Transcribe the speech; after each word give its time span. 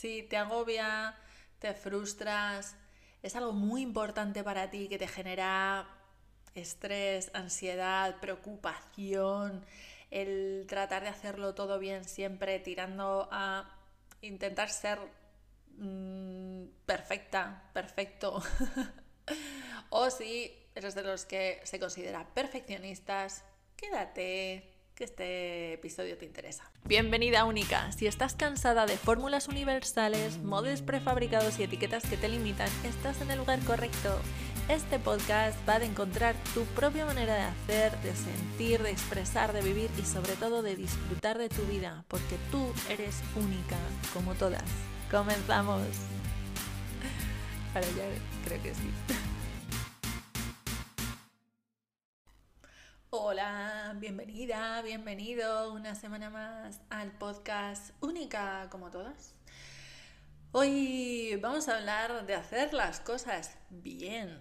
si 0.00 0.22
te 0.22 0.38
agobia, 0.38 1.14
te 1.58 1.74
frustras, 1.74 2.74
es 3.22 3.36
algo 3.36 3.52
muy 3.52 3.82
importante 3.82 4.42
para 4.42 4.70
ti 4.70 4.88
que 4.88 4.96
te 4.96 5.06
genera 5.06 5.86
estrés, 6.54 7.30
ansiedad, 7.34 8.18
preocupación, 8.18 9.62
el 10.10 10.64
tratar 10.66 11.02
de 11.02 11.10
hacerlo 11.10 11.54
todo 11.54 11.78
bien 11.78 12.04
siempre 12.04 12.58
tirando 12.60 13.28
a 13.30 13.76
intentar 14.22 14.70
ser 14.70 14.98
mm, 15.76 16.64
perfecta, 16.86 17.70
perfecto. 17.74 18.42
o 19.90 20.08
si 20.08 20.50
eres 20.74 20.94
de 20.94 21.02
los 21.02 21.26
que 21.26 21.60
se 21.64 21.78
considera 21.78 22.26
perfeccionistas, 22.32 23.44
quédate, 23.76 24.79
que 25.00 25.04
este 25.04 25.72
episodio 25.72 26.18
te 26.18 26.26
interesa. 26.26 26.70
Bienvenida 26.84 27.46
única. 27.46 27.90
Si 27.90 28.06
estás 28.06 28.34
cansada 28.34 28.84
de 28.84 28.98
fórmulas 28.98 29.48
universales, 29.48 30.36
modelos 30.36 30.82
prefabricados 30.82 31.58
y 31.58 31.62
etiquetas 31.62 32.04
que 32.04 32.18
te 32.18 32.28
limitan, 32.28 32.68
estás 32.84 33.18
en 33.22 33.30
el 33.30 33.38
lugar 33.38 33.60
correcto. 33.60 34.18
Este 34.68 34.98
podcast 34.98 35.56
va 35.66 35.76
a 35.76 35.84
encontrar 35.86 36.34
tu 36.52 36.64
propia 36.74 37.06
manera 37.06 37.34
de 37.34 37.40
hacer, 37.40 37.98
de 38.02 38.14
sentir, 38.14 38.82
de 38.82 38.90
expresar, 38.90 39.54
de 39.54 39.62
vivir 39.62 39.88
y 39.98 40.02
sobre 40.04 40.34
todo 40.34 40.62
de 40.62 40.76
disfrutar 40.76 41.38
de 41.38 41.48
tu 41.48 41.62
vida, 41.62 42.04
porque 42.06 42.36
tú 42.50 42.70
eres 42.90 43.22
única, 43.36 43.78
como 44.12 44.34
todas. 44.34 44.64
Comenzamos. 45.10 45.80
Para 47.72 47.86
ya 47.86 48.04
creo 48.44 48.62
que 48.62 48.74
sí. 48.74 48.90
Hola, 53.12 53.96
bienvenida, 53.98 54.80
bienvenido 54.82 55.72
una 55.72 55.96
semana 55.96 56.30
más 56.30 56.80
al 56.90 57.10
podcast 57.10 57.90
Única 58.00 58.68
como 58.70 58.88
todas. 58.92 59.34
Hoy 60.52 61.36
vamos 61.42 61.68
a 61.68 61.78
hablar 61.78 62.24
de 62.24 62.36
hacer 62.36 62.72
las 62.72 63.00
cosas 63.00 63.58
bien, 63.68 64.38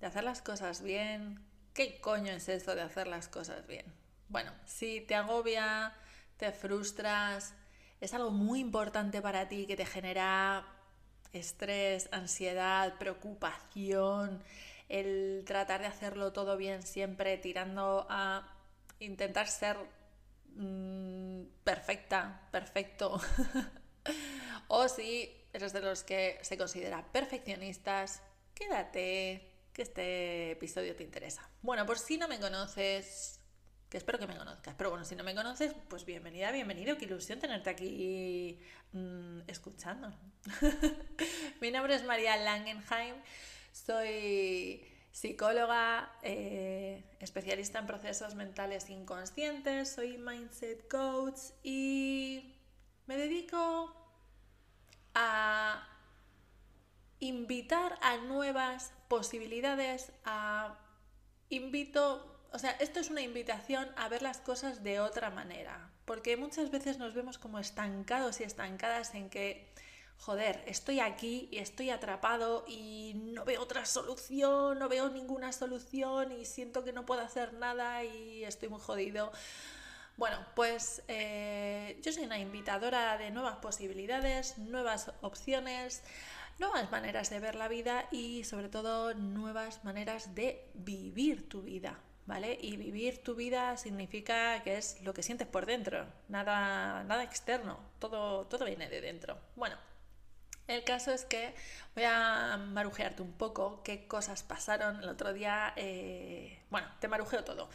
de 0.00 0.06
hacer 0.08 0.24
las 0.24 0.42
cosas 0.42 0.82
bien. 0.82 1.38
¿Qué 1.72 2.00
coño 2.00 2.32
es 2.32 2.48
eso 2.48 2.74
de 2.74 2.82
hacer 2.82 3.06
las 3.06 3.28
cosas 3.28 3.64
bien? 3.68 3.86
Bueno, 4.28 4.50
si 4.64 5.02
te 5.02 5.14
agobia, 5.14 5.94
te 6.36 6.50
frustras, 6.50 7.54
es 8.00 8.12
algo 8.12 8.32
muy 8.32 8.58
importante 8.58 9.22
para 9.22 9.48
ti 9.48 9.68
que 9.68 9.76
te 9.76 9.86
genera 9.86 10.66
estrés, 11.32 12.08
ansiedad, 12.10 12.98
preocupación, 12.98 14.42
el 14.90 15.44
tratar 15.46 15.80
de 15.80 15.86
hacerlo 15.86 16.32
todo 16.32 16.56
bien 16.56 16.82
siempre 16.82 17.38
tirando 17.38 18.06
a 18.10 18.46
intentar 18.98 19.46
ser 19.46 19.76
mm, 20.56 21.42
perfecta, 21.64 22.48
perfecto. 22.50 23.20
o 24.68 24.88
si 24.88 25.32
eres 25.52 25.72
de 25.72 25.80
los 25.80 26.02
que 26.02 26.38
se 26.42 26.58
considera 26.58 27.06
perfeccionistas, 27.12 28.20
quédate, 28.54 29.48
que 29.72 29.82
este 29.82 30.50
episodio 30.50 30.96
te 30.96 31.04
interesa. 31.04 31.48
Bueno, 31.62 31.86
por 31.86 31.98
si 31.98 32.18
no 32.18 32.26
me 32.26 32.40
conoces, 32.40 33.40
que 33.88 33.96
espero 33.96 34.18
que 34.18 34.26
me 34.26 34.36
conozcas, 34.36 34.74
pero 34.76 34.90
bueno, 34.90 35.04
si 35.04 35.14
no 35.14 35.22
me 35.22 35.36
conoces, 35.36 35.72
pues 35.88 36.04
bienvenida, 36.04 36.50
bienvenido, 36.50 36.98
qué 36.98 37.04
ilusión 37.04 37.38
tenerte 37.38 37.70
aquí 37.70 38.58
mm, 38.92 39.42
escuchando. 39.46 40.12
Mi 41.60 41.70
nombre 41.70 41.94
es 41.94 42.04
María 42.04 42.36
Langenheim. 42.36 43.14
Soy 43.72 44.86
psicóloga, 45.12 46.12
eh, 46.22 47.04
especialista 47.18 47.78
en 47.78 47.86
procesos 47.86 48.34
mentales 48.34 48.88
inconscientes, 48.90 49.90
soy 49.90 50.18
mindset 50.18 50.88
coach 50.88 51.38
y 51.62 52.54
me 53.06 53.16
dedico 53.16 53.94
a 55.14 55.86
invitar 57.18 57.98
a 58.02 58.16
nuevas 58.18 58.92
posibilidades, 59.08 60.12
a 60.24 60.78
invito, 61.48 62.46
o 62.52 62.58
sea, 62.58 62.70
esto 62.72 63.00
es 63.00 63.10
una 63.10 63.20
invitación 63.20 63.88
a 63.96 64.08
ver 64.08 64.22
las 64.22 64.38
cosas 64.38 64.82
de 64.82 65.00
otra 65.00 65.30
manera, 65.30 65.90
porque 66.04 66.36
muchas 66.36 66.70
veces 66.70 66.98
nos 66.98 67.14
vemos 67.14 67.36
como 67.36 67.58
estancados 67.58 68.40
y 68.40 68.44
estancadas 68.44 69.14
en 69.14 69.28
que 69.28 69.74
joder, 70.20 70.62
estoy 70.66 71.00
aquí 71.00 71.48
y 71.50 71.58
estoy 71.58 71.90
atrapado 71.90 72.64
y 72.68 73.14
no 73.14 73.44
veo 73.44 73.62
otra 73.62 73.86
solución, 73.86 74.78
no 74.78 74.88
veo 74.88 75.08
ninguna 75.08 75.52
solución 75.52 76.32
y 76.32 76.44
siento 76.44 76.84
que 76.84 76.92
no 76.92 77.06
puedo 77.06 77.22
hacer 77.22 77.54
nada 77.54 78.04
y 78.04 78.44
estoy 78.44 78.68
muy 78.68 78.80
jodido. 78.80 79.32
Bueno, 80.16 80.36
pues 80.54 81.02
eh, 81.08 81.98
yo 82.02 82.12
soy 82.12 82.24
una 82.24 82.38
invitadora 82.38 83.16
de 83.16 83.30
nuevas 83.30 83.56
posibilidades, 83.56 84.58
nuevas 84.58 85.10
opciones, 85.22 86.02
nuevas 86.58 86.90
maneras 86.90 87.30
de 87.30 87.40
ver 87.40 87.54
la 87.54 87.68
vida 87.68 88.06
y 88.10 88.44
sobre 88.44 88.68
todo 88.68 89.14
nuevas 89.14 89.82
maneras 89.84 90.34
de 90.34 90.68
vivir 90.74 91.48
tu 91.48 91.62
vida. 91.62 91.98
¿Vale? 92.26 92.56
Y 92.60 92.76
vivir 92.76 93.24
tu 93.24 93.34
vida 93.34 93.76
significa 93.76 94.62
que 94.62 94.76
es 94.76 95.02
lo 95.02 95.12
que 95.12 95.22
sientes 95.22 95.48
por 95.48 95.66
dentro, 95.66 96.06
nada, 96.28 97.02
nada 97.02 97.24
externo, 97.24 97.80
todo, 97.98 98.46
todo 98.46 98.66
viene 98.66 98.88
de 98.88 99.00
dentro. 99.00 99.36
Bueno, 99.56 99.76
el 100.70 100.84
caso 100.84 101.12
es 101.12 101.24
que 101.24 101.54
voy 101.94 102.04
a 102.04 102.56
marujearte 102.56 103.22
un 103.22 103.32
poco 103.32 103.82
qué 103.82 104.06
cosas 104.06 104.42
pasaron 104.42 105.02
el 105.02 105.08
otro 105.08 105.32
día. 105.32 105.72
Eh, 105.76 106.62
bueno, 106.70 106.86
te 107.00 107.08
marujeo 107.08 107.44
todo. 107.44 107.68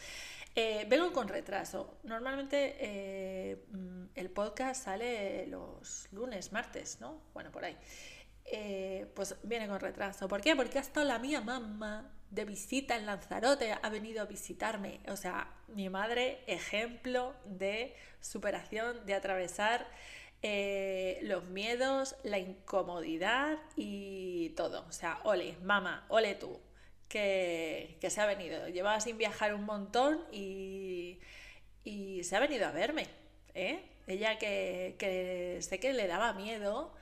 Eh, 0.55 0.85
vengo 0.87 1.11
con 1.11 1.27
retraso. 1.27 1.97
Normalmente 2.03 2.77
eh, 2.79 3.65
mm, 3.71 4.05
el 4.15 4.29
podcast 4.29 4.85
sale 4.85 5.47
los 5.47 6.07
lunes, 6.11 6.51
martes, 6.53 6.99
¿no? 7.01 7.21
Bueno, 7.33 7.51
por 7.51 7.65
ahí. 7.65 7.77
pues 9.13 9.35
viene 9.43 9.67
con 9.67 9.79
retraso. 9.79 10.27
¿Por 10.27 10.41
qué? 10.41 10.55
Porque 10.55 10.79
hasta 10.79 11.03
la 11.03 11.19
mía 11.19 11.41
mamá 11.41 12.11
de 12.29 12.45
visita 12.45 12.95
en 12.95 13.05
Lanzarote 13.05 13.73
ha 13.81 13.89
venido 13.89 14.21
a 14.21 14.25
visitarme. 14.25 14.99
O 15.07 15.15
sea, 15.15 15.53
mi 15.67 15.89
madre, 15.89 16.43
ejemplo 16.47 17.33
de 17.45 17.95
superación, 18.21 19.05
de 19.05 19.15
atravesar 19.15 19.87
eh, 20.41 21.19
los 21.23 21.45
miedos, 21.45 22.15
la 22.23 22.37
incomodidad 22.37 23.57
y 23.75 24.49
todo. 24.51 24.85
O 24.87 24.91
sea, 24.91 25.19
ole, 25.23 25.57
mamá, 25.63 26.05
ole 26.09 26.35
tú, 26.35 26.59
que, 27.07 27.97
se 28.09 28.21
ha 28.21 28.25
venido. 28.25 28.67
Llevaba 28.67 28.99
sin 28.99 29.17
viajar 29.17 29.53
un 29.53 29.65
montón 29.65 30.21
y, 30.31 31.19
se 31.83 32.35
ha 32.35 32.39
venido 32.39 32.67
a 32.67 32.71
verme. 32.71 33.07
¿eh? 33.53 33.83
Ella 34.07 34.37
que, 34.37 35.57
sé 35.61 35.79
que 35.79 35.93
le 35.93 36.07
daba 36.07 36.33
miedo 36.33 36.93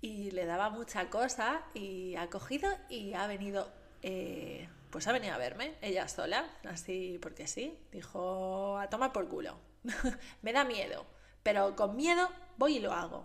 y 0.00 0.30
le 0.30 0.46
daba 0.46 0.70
mucha 0.70 1.08
cosa 1.10 1.62
y 1.74 2.16
ha 2.16 2.28
cogido 2.28 2.70
y 2.88 3.14
ha 3.14 3.26
venido, 3.26 3.70
eh, 4.02 4.68
pues 4.90 5.06
ha 5.08 5.12
venido 5.12 5.34
a 5.34 5.38
verme, 5.38 5.74
ella 5.82 6.08
sola, 6.08 6.50
así 6.64 7.18
porque 7.20 7.46
sí, 7.46 7.78
dijo 7.92 8.78
a 8.78 8.88
tomar 8.88 9.12
por 9.12 9.28
culo, 9.28 9.58
me 10.42 10.52
da 10.52 10.64
miedo, 10.64 11.06
pero 11.42 11.76
con 11.76 11.96
miedo 11.96 12.28
voy 12.56 12.76
y 12.76 12.80
lo 12.80 12.92
hago. 12.92 13.24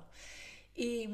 Y, 0.76 1.10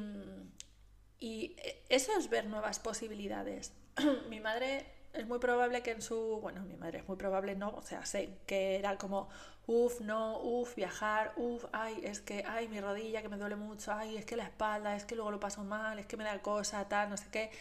eso 1.90 2.12
es 2.18 2.30
ver 2.30 2.46
nuevas 2.48 2.80
posibilidades. 2.80 3.74
mi 4.30 4.40
madre 4.40 4.86
es 5.14 5.28
muy 5.28 5.40
probable 5.40 5.84
que 5.84 5.92
en 5.92 6.02
su, 6.02 6.40
bueno, 6.42 6.62
mi 6.64 6.76
madre 6.78 7.00
es 7.00 7.08
muy 7.08 7.18
probable, 7.18 7.56
no, 7.56 7.70
o 7.70 7.82
sea, 7.84 8.06
sé 8.06 8.40
que 8.48 8.78
era 8.78 8.98
como, 8.98 9.30
uff, 9.68 10.00
no, 10.02 10.40
uff, 10.40 10.76
viajar, 10.76 11.34
uff, 11.36 11.66
ay, 11.74 12.02
es 12.04 12.22
que, 12.22 12.44
ay, 12.48 12.68
mi 12.70 12.80
rodilla 12.80 13.22
que 13.22 13.30
me 13.30 13.38
duele 13.38 13.56
mucho, 13.56 13.92
ay, 13.94 14.18
es 14.18 14.26
que 14.26 14.36
la 14.36 14.46
espalda, 14.46 14.96
es 14.96 15.06
que 15.06 15.16
luego 15.16 15.32
lo 15.32 15.40
paso 15.40 15.64
mal, 15.64 16.00
es 16.00 16.08
que 16.08 16.18
me 16.18 16.24
da 16.24 16.42
cosa, 16.42 16.88
tal, 16.88 17.10
no 17.10 17.18
sé 17.18 17.28
qué. 17.32 17.52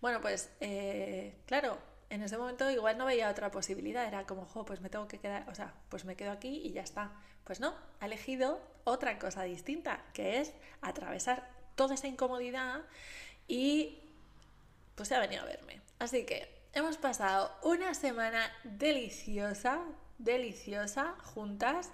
Bueno, 0.00 0.20
pues, 0.20 0.50
eh, 0.60 1.36
claro, 1.46 1.78
en 2.14 2.22
ese 2.22 2.38
momento 2.38 2.70
igual 2.70 2.96
no 2.96 3.06
veía 3.06 3.28
otra 3.28 3.50
posibilidad, 3.50 4.06
era 4.06 4.24
como, 4.24 4.46
jo, 4.46 4.64
pues 4.64 4.80
me 4.80 4.88
tengo 4.88 5.08
que 5.08 5.18
quedar, 5.18 5.48
o 5.48 5.54
sea, 5.54 5.74
pues 5.88 6.04
me 6.04 6.16
quedo 6.16 6.30
aquí 6.30 6.62
y 6.64 6.72
ya 6.72 6.82
está. 6.82 7.12
Pues 7.44 7.60
no, 7.60 7.74
ha 8.00 8.06
elegido 8.06 8.60
otra 8.84 9.18
cosa 9.18 9.42
distinta, 9.42 10.04
que 10.12 10.40
es 10.40 10.54
atravesar 10.80 11.50
toda 11.74 11.94
esa 11.94 12.06
incomodidad 12.06 12.82
y 13.48 14.00
pues 14.94 15.08
se 15.08 15.16
ha 15.16 15.20
venido 15.20 15.42
a 15.42 15.46
verme. 15.46 15.80
Así 15.98 16.24
que 16.24 16.48
hemos 16.72 16.96
pasado 16.96 17.50
una 17.62 17.94
semana 17.94 18.50
deliciosa, 18.62 19.82
deliciosa 20.18 21.16
juntas. 21.22 21.90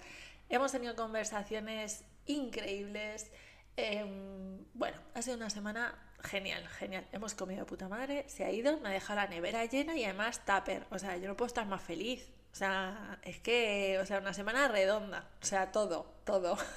Hemos 0.49 0.71
tenido 0.71 0.95
conversaciones 0.95 2.03
increíbles. 2.27 3.31
Em, 3.75 4.63
bueno, 4.73 4.97
ha 5.15 5.21
sido 5.21 5.37
una 5.37 5.49
semana 5.49 5.97
genial, 6.23 6.67
genial. 6.67 7.07
Hemos 7.11 7.33
comido 7.33 7.65
puta 7.65 7.87
madre, 7.87 8.25
se 8.27 8.45
ha 8.45 8.51
ido, 8.51 8.77
me 8.79 8.89
ha 8.89 8.91
dejado 8.91 9.19
la 9.19 9.27
nevera 9.27 9.65
llena 9.65 9.95
y 9.95 10.03
además 10.03 10.45
tupper. 10.45 10.85
O 10.91 10.99
sea, 10.99 11.17
yo 11.17 11.27
no 11.27 11.35
puedo 11.35 11.47
estar 11.47 11.65
más 11.65 11.81
feliz. 11.81 12.29
O 12.51 12.55
sea, 12.55 13.19
es 13.23 13.39
que, 13.39 13.97
o 14.01 14.05
sea, 14.05 14.19
una 14.19 14.33
semana 14.33 14.67
redonda. 14.67 15.29
O 15.41 15.45
sea, 15.45 15.71
todo, 15.71 16.13
todo. 16.25 16.57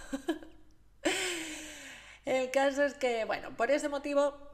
El 2.25 2.50
caso 2.50 2.85
es 2.85 2.94
que, 2.94 3.25
bueno, 3.25 3.55
por 3.56 3.70
ese 3.70 3.88
motivo 3.88 4.53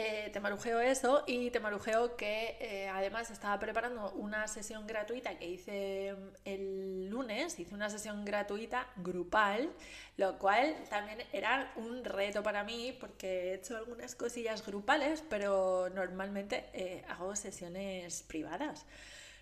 eh, 0.00 0.30
te 0.32 0.38
marujeo 0.38 0.78
eso 0.78 1.24
y 1.26 1.50
te 1.50 1.58
marujeo 1.58 2.16
que 2.16 2.56
eh, 2.60 2.88
además 2.88 3.32
estaba 3.32 3.58
preparando 3.58 4.12
una 4.12 4.46
sesión 4.46 4.86
gratuita 4.86 5.36
que 5.36 5.48
hice 5.48 6.14
el 6.44 7.08
lunes, 7.10 7.58
hice 7.58 7.74
una 7.74 7.90
sesión 7.90 8.24
gratuita 8.24 8.86
grupal, 8.94 9.72
lo 10.16 10.38
cual 10.38 10.76
también 10.88 11.18
era 11.32 11.72
un 11.74 12.04
reto 12.04 12.44
para 12.44 12.62
mí 12.62 12.96
porque 13.00 13.26
he 13.50 13.54
hecho 13.54 13.76
algunas 13.76 14.14
cosillas 14.14 14.64
grupales, 14.64 15.24
pero 15.28 15.90
normalmente 15.92 16.70
eh, 16.74 17.04
hago 17.08 17.34
sesiones 17.34 18.22
privadas 18.22 18.86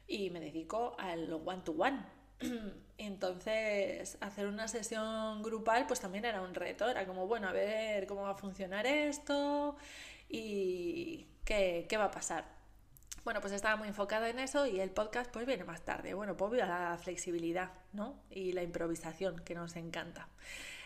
y 0.08 0.30
me 0.30 0.40
dedico 0.40 0.96
al 0.98 1.30
one-to-one. 1.34 2.02
Entonces, 2.96 4.16
hacer 4.22 4.46
una 4.46 4.68
sesión 4.68 5.42
grupal 5.42 5.86
pues 5.86 6.00
también 6.00 6.24
era 6.24 6.40
un 6.40 6.54
reto, 6.54 6.88
era 6.88 7.06
como, 7.06 7.26
bueno, 7.26 7.46
a 7.46 7.52
ver 7.52 8.06
cómo 8.06 8.22
va 8.22 8.30
a 8.30 8.36
funcionar 8.36 8.86
esto 8.86 9.76
y 10.28 11.26
qué, 11.44 11.86
va 11.98 12.04
a 12.04 12.10
pasar. 12.10 12.44
Bueno, 13.24 13.40
pues 13.40 13.52
estaba 13.52 13.76
muy 13.76 13.88
enfocada 13.88 14.28
en 14.28 14.38
eso 14.38 14.66
y 14.66 14.80
el 14.80 14.90
podcast 14.90 15.30
pues 15.32 15.46
viene 15.46 15.64
más 15.64 15.84
tarde. 15.84 16.14
Bueno, 16.14 16.36
pues 16.36 16.62
a 16.62 16.66
la 16.66 16.98
flexibilidad, 16.98 17.70
¿no? 17.92 18.22
Y 18.30 18.52
la 18.52 18.62
improvisación 18.62 19.40
que 19.40 19.54
nos 19.54 19.76
encanta. 19.76 20.28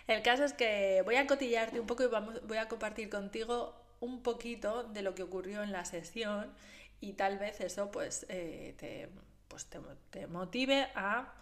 El 0.07 0.23
caso 0.23 0.45
es 0.45 0.53
que 0.53 1.03
voy 1.05 1.17
a 1.17 1.27
cotillarte 1.27 1.79
un 1.79 1.87
poco 1.87 2.03
y 2.03 2.07
vamos, 2.07 2.41
voy 2.47 2.57
a 2.57 2.69
compartir 2.69 3.11
contigo 3.11 3.75
un 4.01 4.23
poquito 4.23 4.85
de 4.85 5.03
lo 5.03 5.15
que 5.15 5.23
ocurrió 5.23 5.63
en 5.63 5.73
la 5.73 5.85
sesión 5.85 6.53
y 7.01 7.13
tal 7.13 7.39
vez 7.39 7.61
eso 7.61 7.91
pues, 7.91 8.27
eh, 8.29 8.75
te, 8.79 9.09
pues 9.49 9.67
te, 10.11 10.27
motive 10.27 10.89
a, 10.95 11.35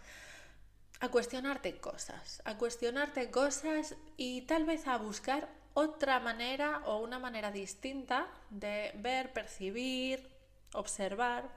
a 1.00 1.09
cuestionarte 1.11 1.79
cosas, 1.79 2.43
a 2.45 2.59
cuestionarte 2.59 3.31
cosas 3.31 3.95
y 4.17 4.43
tal 4.43 4.65
vez 4.65 4.87
a 4.87 4.99
buscar 4.99 5.49
otra 5.78 6.19
manera 6.19 6.82
o 6.86 6.96
una 6.96 7.20
manera 7.20 7.52
distinta 7.52 8.26
de 8.50 8.90
ver, 8.96 9.32
percibir, 9.32 10.28
observar 10.72 11.48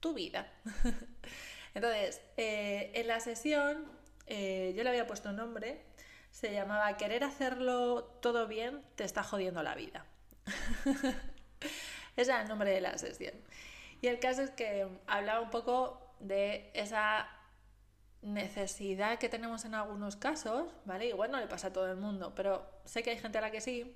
tu 0.00 0.12
vida. 0.12 0.52
Entonces, 1.74 2.20
eh, 2.36 2.92
en 2.94 3.08
la 3.08 3.20
sesión 3.20 3.90
eh, 4.26 4.74
yo 4.76 4.82
le 4.84 4.90
había 4.90 5.06
puesto 5.06 5.30
un 5.30 5.36
nombre, 5.36 5.82
se 6.30 6.52
llamaba 6.52 6.98
Querer 6.98 7.24
hacerlo 7.24 8.04
todo 8.20 8.46
bien 8.46 8.82
te 8.96 9.04
está 9.04 9.22
jodiendo 9.22 9.62
la 9.62 9.74
vida. 9.74 10.04
Ese 12.16 12.30
era 12.30 12.42
el 12.42 12.48
nombre 12.48 12.70
de 12.70 12.82
la 12.82 12.98
sesión. 12.98 13.32
Y 14.02 14.08
el 14.08 14.18
caso 14.18 14.42
es 14.42 14.50
que 14.50 14.86
hablaba 15.06 15.40
un 15.40 15.50
poco 15.50 16.14
de 16.20 16.70
esa 16.74 17.30
necesidad 18.24 19.18
que 19.18 19.28
tenemos 19.28 19.64
en 19.64 19.74
algunos 19.74 20.16
casos, 20.16 20.72
¿vale? 20.84 21.06
Igual 21.08 21.30
no 21.30 21.38
le 21.38 21.46
pasa 21.46 21.68
a 21.68 21.72
todo 21.72 21.90
el 21.90 21.96
mundo, 21.96 22.32
pero 22.34 22.66
sé 22.84 23.02
que 23.02 23.10
hay 23.10 23.18
gente 23.18 23.38
a 23.38 23.42
la 23.42 23.50
que 23.50 23.60
sí, 23.60 23.94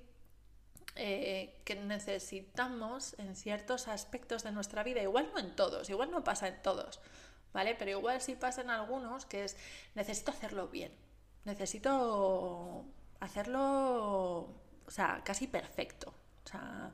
eh, 0.95 1.59
que 1.65 1.75
necesitamos 1.75 3.15
en 3.17 3.35
ciertos 3.35 3.87
aspectos 3.87 4.43
de 4.43 4.51
nuestra 4.51 4.83
vida, 4.83 5.01
igual 5.01 5.29
no 5.33 5.39
en 5.39 5.55
todos, 5.55 5.89
igual 5.89 6.11
no 6.11 6.23
pasa 6.23 6.47
en 6.47 6.61
todos, 6.61 6.99
¿vale? 7.53 7.75
Pero 7.75 7.91
igual 7.91 8.21
sí 8.21 8.35
pasa 8.35 8.61
en 8.61 8.69
algunos, 8.69 9.25
que 9.25 9.45
es 9.45 9.57
necesito 9.95 10.31
hacerlo 10.31 10.67
bien, 10.67 10.91
necesito 11.45 12.85
hacerlo, 13.19 14.53
o 14.85 14.91
sea, 14.91 15.21
casi 15.23 15.47
perfecto, 15.47 16.13
o 16.45 16.47
sea, 16.47 16.91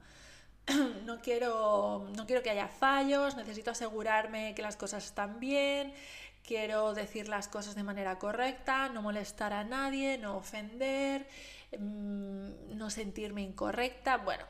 no 1.05 1.19
quiero, 1.21 2.07
no 2.15 2.25
quiero 2.25 2.41
que 2.41 2.49
haya 2.49 2.67
fallos, 2.67 3.35
necesito 3.35 3.71
asegurarme 3.71 4.55
que 4.55 4.61
las 4.61 4.77
cosas 4.77 5.05
están 5.05 5.39
bien, 5.39 5.93
quiero 6.45 6.93
decir 6.93 7.27
las 7.27 7.47
cosas 7.47 7.75
de 7.75 7.83
manera 7.83 8.17
correcta, 8.19 8.89
no 8.89 9.01
molestar 9.01 9.53
a 9.53 9.63
nadie, 9.63 10.17
no 10.17 10.37
ofender, 10.37 11.27
mm, 11.79 12.77
no 12.77 12.89
sentirme 12.89 13.41
incorrecta, 13.41 14.17
bueno, 14.17 14.45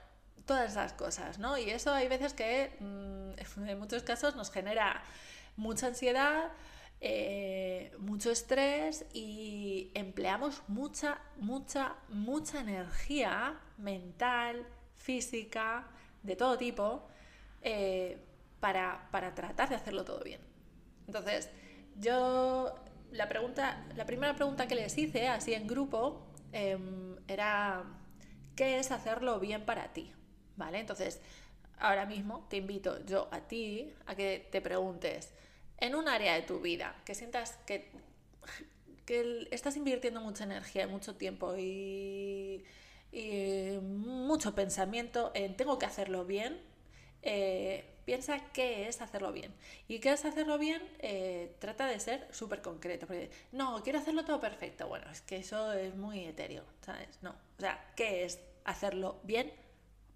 todas 0.45 0.71
esas 0.71 0.93
cosas, 0.93 1.39
¿no? 1.39 1.57
Y 1.57 1.69
eso 1.69 1.93
hay 1.93 2.07
veces 2.07 2.33
que 2.33 2.75
mm, 2.79 3.65
en 3.69 3.79
muchos 3.79 4.03
casos 4.03 4.35
nos 4.35 4.51
genera 4.51 5.03
mucha 5.55 5.87
ansiedad, 5.87 6.51
eh, 7.01 7.91
mucho 7.99 8.31
estrés 8.31 9.05
y 9.13 9.91
empleamos 9.93 10.63
mucha, 10.67 11.19
mucha, 11.37 11.95
mucha 12.09 12.61
energía 12.61 13.59
mental, 13.77 14.65
física, 14.95 15.87
de 16.23 16.35
todo 16.35 16.57
tipo, 16.57 17.07
eh, 17.61 18.17
para, 18.59 19.07
para 19.11 19.35
tratar 19.35 19.69
de 19.69 19.75
hacerlo 19.75 20.03
todo 20.03 20.23
bien. 20.23 20.41
Entonces, 21.07 21.49
yo, 21.99 22.75
la, 23.11 23.29
pregunta, 23.29 23.85
la 23.95 24.05
primera 24.05 24.35
pregunta 24.35 24.67
que 24.67 24.75
les 24.75 24.97
hice, 24.97 25.27
así 25.27 25.53
en 25.53 25.67
grupo, 25.67 26.25
em, 26.51 27.15
era, 27.27 27.83
¿qué 28.55 28.79
es 28.79 28.91
hacerlo 28.91 29.39
bien 29.39 29.65
para 29.65 29.93
ti? 29.93 30.11
¿Vale? 30.57 30.79
Entonces, 30.79 31.21
ahora 31.79 32.05
mismo 32.05 32.45
te 32.49 32.57
invito 32.57 33.03
yo 33.05 33.27
a 33.31 33.41
ti 33.41 33.93
a 34.05 34.15
que 34.15 34.47
te 34.51 34.61
preguntes, 34.61 35.33
en 35.77 35.95
un 35.95 36.07
área 36.07 36.35
de 36.35 36.41
tu 36.41 36.59
vida, 36.61 36.95
que 37.05 37.15
sientas 37.15 37.57
que, 37.65 37.91
que 39.05 39.47
estás 39.51 39.75
invirtiendo 39.77 40.21
mucha 40.21 40.45
energía, 40.45 40.87
mucho 40.87 41.15
tiempo 41.15 41.55
y, 41.57 42.63
y 43.11 43.79
mucho 43.81 44.55
pensamiento 44.55 45.31
en 45.33 45.55
tengo 45.57 45.79
que 45.79 45.85
hacerlo 45.85 46.25
bien, 46.25 46.61
eh, 47.21 47.94
piensa 48.05 48.39
qué 48.53 48.87
es 48.87 49.01
hacerlo 49.01 49.31
bien. 49.31 49.53
¿Y 49.87 49.99
qué 49.99 50.13
es 50.13 50.23
hacerlo 50.23 50.57
bien? 50.57 50.81
Eh, 50.99 51.55
trata 51.59 51.87
de 51.87 51.99
ser 51.99 52.27
súper 52.31 52.61
concreto. 52.61 53.07
Porque, 53.07 53.29
no, 53.51 53.81
quiero 53.83 53.99
hacerlo 53.99 54.23
todo 54.23 54.39
perfecto. 54.39 54.87
Bueno, 54.87 55.09
es 55.11 55.21
que 55.21 55.37
eso 55.37 55.73
es 55.73 55.95
muy 55.95 56.25
etéreo, 56.25 56.63
¿sabes? 56.81 57.19
No. 57.21 57.31
O 57.31 57.59
sea, 57.59 57.93
¿qué 57.95 58.23
es 58.25 58.39
hacerlo 58.63 59.19
bien 59.23 59.51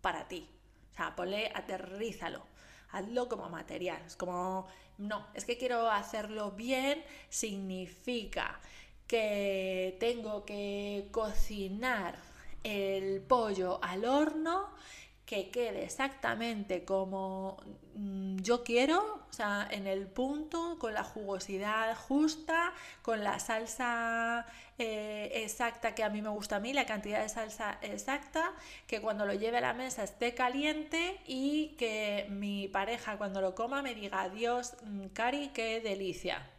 para 0.01 0.27
ti? 0.27 0.47
O 0.93 0.95
sea, 0.95 1.15
ponle, 1.15 1.51
aterrízalo. 1.53 2.45
Hazlo 2.91 3.27
como 3.27 3.49
material. 3.49 4.01
Es 4.05 4.15
como, 4.15 4.67
no, 4.97 5.27
es 5.33 5.45
que 5.45 5.57
quiero 5.57 5.89
hacerlo 5.91 6.51
bien 6.51 7.03
significa 7.29 8.59
que 9.07 9.97
tengo 9.99 10.45
que 10.45 11.07
cocinar 11.11 12.17
el 12.63 13.21
pollo 13.21 13.79
al 13.83 14.05
horno 14.05 14.69
que 15.29 15.51
quede 15.51 15.83
exactamente 15.83 16.83
como 16.83 17.57
mm, 17.93 18.37
yo 18.37 18.63
quiero, 18.63 19.27
o 19.29 19.31
sea, 19.31 19.67
en 19.69 19.85
el 19.85 20.07
punto, 20.07 20.79
con 20.79 20.95
la 20.95 21.03
jugosidad 21.03 21.95
justa, 21.95 22.73
con 23.03 23.23
la 23.23 23.37
salsa 23.37 24.47
eh, 24.79 25.29
exacta 25.35 25.93
que 25.93 26.03
a 26.03 26.09
mí 26.09 26.23
me 26.23 26.29
gusta 26.29 26.55
a 26.55 26.59
mí, 26.59 26.73
la 26.73 26.87
cantidad 26.87 27.21
de 27.21 27.29
salsa 27.29 27.77
exacta, 27.83 28.53
que 28.87 29.01
cuando 29.01 29.27
lo 29.27 29.35
lleve 29.35 29.59
a 29.59 29.61
la 29.61 29.75
mesa 29.75 30.03
esté 30.03 30.33
caliente 30.33 31.19
y 31.27 31.75
que 31.77 32.25
mi 32.31 32.67
pareja 32.67 33.19
cuando 33.19 33.39
lo 33.39 33.53
coma 33.53 33.83
me 33.83 33.93
diga, 33.93 34.21
adiós, 34.21 34.77
mm, 34.81 35.09
Cari, 35.09 35.49
qué 35.49 35.79
delicia. 35.79 36.49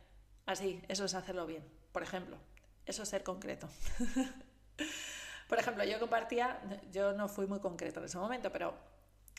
Así, 0.46 0.80
eso 0.86 1.06
es 1.06 1.14
hacerlo 1.14 1.44
bien, 1.44 1.64
por 1.90 2.04
ejemplo. 2.04 2.36
Eso 2.86 3.02
es 3.02 3.08
ser 3.08 3.24
concreto. 3.24 3.68
Por 5.50 5.58
ejemplo, 5.58 5.82
yo 5.82 5.98
compartía, 5.98 6.60
yo 6.92 7.12
no 7.12 7.28
fui 7.28 7.48
muy 7.48 7.58
concreto 7.58 7.98
en 7.98 8.06
ese 8.06 8.18
momento, 8.18 8.52
pero 8.52 8.72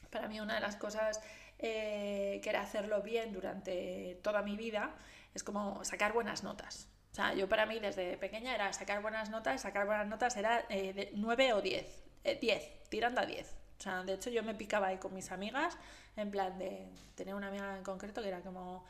para 0.09 0.27
mí 0.27 0.41
una 0.41 0.55
de 0.55 0.59
las 0.59 0.75
cosas 0.75 1.21
eh, 1.57 2.41
que 2.43 2.49
era 2.49 2.61
hacerlo 2.61 3.01
bien 3.01 3.31
durante 3.31 4.19
toda 4.21 4.41
mi 4.41 4.57
vida 4.57 4.93
es 5.33 5.41
como 5.41 5.85
sacar 5.85 6.11
buenas 6.11 6.43
notas. 6.43 6.89
O 7.13 7.15
sea, 7.15 7.33
yo 7.33 7.47
para 7.47 7.65
mí 7.65 7.79
desde 7.79 8.17
pequeña 8.17 8.53
era 8.53 8.73
sacar 8.73 9.01
buenas 9.01 9.29
notas, 9.29 9.61
sacar 9.61 9.85
buenas 9.85 10.05
notas 10.05 10.35
era 10.35 10.65
eh, 10.67 10.91
de 10.91 11.11
9 11.13 11.53
o 11.53 11.61
10, 11.61 12.03
10, 12.41 12.63
eh, 12.63 12.79
tirando 12.89 13.21
a 13.21 13.25
10. 13.25 13.55
O 13.79 13.81
sea, 13.81 14.03
de 14.03 14.15
hecho 14.15 14.29
yo 14.29 14.43
me 14.43 14.53
picaba 14.53 14.87
ahí 14.87 14.97
con 14.97 15.13
mis 15.13 15.31
amigas, 15.31 15.77
en 16.17 16.29
plan 16.29 16.59
de, 16.59 16.89
tener 17.15 17.35
una 17.35 17.47
amiga 17.47 17.77
en 17.77 17.85
concreto 17.85 18.21
que 18.21 18.27
era 18.27 18.41
como, 18.41 18.83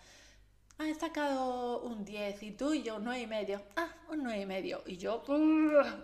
he 0.88 0.96
sacado 0.96 1.82
un 1.82 2.04
10 2.06 2.44
y 2.44 2.52
tú 2.52 2.74
y 2.74 2.84
yo 2.84 2.98
un 2.98 3.06
9 3.06 3.22
y 3.22 3.28
medio. 3.28 3.62
Ah, 3.76 3.94
un 4.10 4.24
9 4.24 4.42
y 4.42 4.46
medio. 4.46 4.84
Y 4.86 4.98
yo 4.98 5.24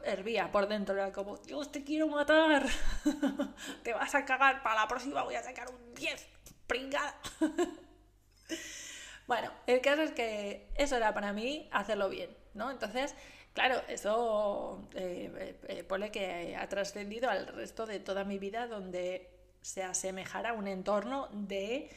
hervía 0.04 0.52
por 0.52 0.68
dentro, 0.68 0.96
era 0.96 1.12
como, 1.12 1.38
Dios, 1.38 1.72
te 1.72 1.84
quiero 1.84 2.08
matar. 2.08 2.66
te 3.84 3.94
vas 3.94 4.16
a 4.16 4.26
cagar, 4.26 4.64
para 4.64 4.82
la 4.82 4.88
próxima 4.88 5.24
voy 5.24 5.36
a 5.36 5.44
sacar 5.44 5.70
un 5.70 5.94
10, 5.96 6.28
pringada. 6.68 7.16
bueno, 9.28 9.52
el 9.66 9.82
caso 9.82 10.02
es 10.04 10.12
que 10.12 10.70
eso 10.76 10.96
era 10.96 11.14
para 11.14 11.34
mí 11.34 11.70
hacerlo 11.72 12.10
bien, 12.10 12.30
¿no? 12.54 12.72
Entonces, 12.72 13.16
claro, 13.54 13.82
eso 13.88 14.88
eh, 14.94 15.32
eh, 15.36 15.60
eh, 15.68 15.84
pone 15.84 16.12
que 16.12 16.56
ha 16.56 16.68
trascendido 16.70 17.30
al 17.30 17.48
resto 17.48 17.86
de 17.86 18.00
toda 18.00 18.24
mi 18.24 18.38
vida 18.38 18.68
donde 18.68 19.32
se 19.62 19.84
asemejara 19.84 20.52
a 20.52 20.54
un 20.54 20.68
entorno 20.68 21.28
de... 21.34 21.90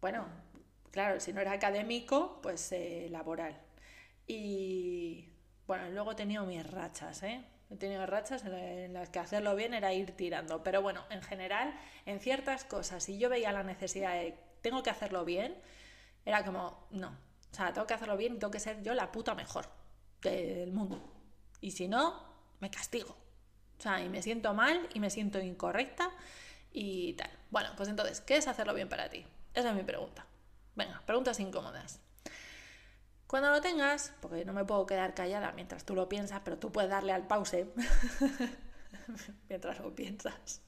bueno, 0.00 0.26
claro, 0.92 1.18
si 1.18 1.32
no 1.32 1.40
era 1.40 1.52
académico, 1.52 2.38
pues 2.42 2.70
eh, 2.72 3.08
laboral. 3.10 3.60
Y 4.26 5.32
bueno, 5.66 5.88
luego 5.90 6.12
he 6.12 6.14
tenido 6.14 6.46
mis 6.46 6.64
rachas, 6.70 7.22
¿eh? 7.24 7.44
He 7.70 7.76
tenido 7.76 8.06
rachas 8.06 8.44
en 8.44 8.92
las 8.92 9.08
que 9.08 9.18
hacerlo 9.18 9.56
bien 9.56 9.74
era 9.74 9.92
ir 9.94 10.12
tirando. 10.12 10.62
Pero 10.62 10.82
bueno, 10.82 11.04
en 11.10 11.22
general, 11.22 11.74
en 12.04 12.20
ciertas 12.20 12.64
cosas, 12.64 13.02
si 13.02 13.18
yo 13.18 13.30
veía 13.30 13.50
la 13.50 13.62
necesidad 13.62 14.12
de 14.12 14.38
tengo 14.60 14.82
que 14.82 14.90
hacerlo 14.90 15.24
bien, 15.24 15.56
era 16.24 16.44
como, 16.44 16.86
no. 16.90 17.08
O 17.08 17.54
sea, 17.54 17.72
tengo 17.72 17.86
que 17.86 17.94
hacerlo 17.94 18.16
bien 18.16 18.34
y 18.34 18.38
tengo 18.38 18.50
que 18.50 18.60
ser 18.60 18.82
yo 18.82 18.94
la 18.94 19.10
puta 19.10 19.34
mejor 19.34 19.66
del 20.20 20.72
mundo. 20.72 21.02
Y 21.60 21.72
si 21.72 21.88
no, 21.88 22.22
me 22.60 22.70
castigo. 22.70 23.16
O 23.78 23.82
sea, 23.82 24.02
y 24.02 24.08
me 24.08 24.22
siento 24.22 24.54
mal 24.54 24.88
y 24.94 25.00
me 25.00 25.10
siento 25.10 25.40
incorrecta 25.40 26.10
y 26.72 27.14
tal. 27.14 27.30
Bueno, 27.50 27.70
pues 27.76 27.88
entonces, 27.88 28.20
¿qué 28.20 28.36
es 28.36 28.46
hacerlo 28.46 28.74
bien 28.74 28.88
para 28.88 29.08
ti? 29.08 29.26
Esa 29.54 29.70
es 29.70 29.74
mi 29.74 29.82
pregunta. 29.82 30.26
Venga, 30.74 31.02
preguntas 31.06 31.38
incómodas. 31.40 32.00
Cuando 33.26 33.50
lo 33.50 33.60
tengas, 33.60 34.12
porque 34.20 34.44
no 34.44 34.52
me 34.52 34.64
puedo 34.64 34.84
quedar 34.84 35.14
callada 35.14 35.52
mientras 35.52 35.84
tú 35.84 35.94
lo 35.94 36.08
piensas, 36.08 36.40
pero 36.44 36.58
tú 36.58 36.70
puedes 36.70 36.90
darle 36.90 37.12
al 37.12 37.26
pause 37.26 37.66
mientras 39.48 39.78
lo 39.80 39.94
piensas, 39.94 40.60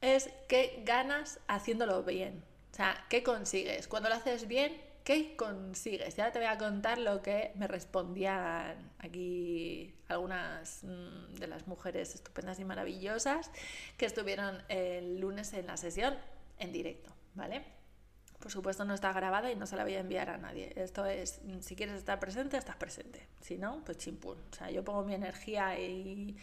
es 0.00 0.28
qué 0.48 0.82
ganas 0.84 1.40
haciéndolo 1.48 2.02
bien. 2.02 2.44
O 2.72 2.76
sea, 2.76 3.06
¿qué 3.08 3.22
consigues? 3.22 3.88
Cuando 3.88 4.10
lo 4.10 4.16
haces 4.16 4.46
bien, 4.46 4.78
¿qué 5.04 5.36
consigues? 5.36 6.16
Ya 6.16 6.32
te 6.32 6.38
voy 6.38 6.48
a 6.48 6.58
contar 6.58 6.98
lo 6.98 7.22
que 7.22 7.52
me 7.54 7.66
respondían 7.66 8.92
aquí 8.98 9.94
algunas 10.08 10.84
mm, 10.84 11.36
de 11.36 11.46
las 11.46 11.66
mujeres 11.66 12.14
estupendas 12.14 12.60
y 12.60 12.64
maravillosas 12.64 13.50
que 13.96 14.04
estuvieron 14.04 14.62
el 14.68 15.18
lunes 15.18 15.52
en 15.54 15.66
la 15.66 15.76
sesión 15.76 16.14
en 16.58 16.72
directo, 16.72 17.14
¿vale? 17.34 17.75
Por 18.38 18.50
supuesto 18.52 18.84
no 18.84 18.94
está 18.94 19.12
grabada 19.12 19.50
y 19.50 19.56
no 19.56 19.66
se 19.66 19.76
la 19.76 19.84
voy 19.84 19.94
a 19.94 20.00
enviar 20.00 20.30
a 20.30 20.36
nadie. 20.36 20.72
Esto 20.76 21.06
es, 21.06 21.40
si 21.60 21.74
quieres 21.74 21.96
estar 21.96 22.20
presente, 22.20 22.56
estás 22.56 22.76
presente. 22.76 23.26
Si 23.40 23.56
no, 23.56 23.82
pues 23.84 23.98
chimpún. 23.98 24.38
O 24.52 24.54
sea, 24.54 24.70
yo 24.70 24.84
pongo 24.84 25.02
mi 25.04 25.14
energía 25.14 25.78
y, 25.78 26.36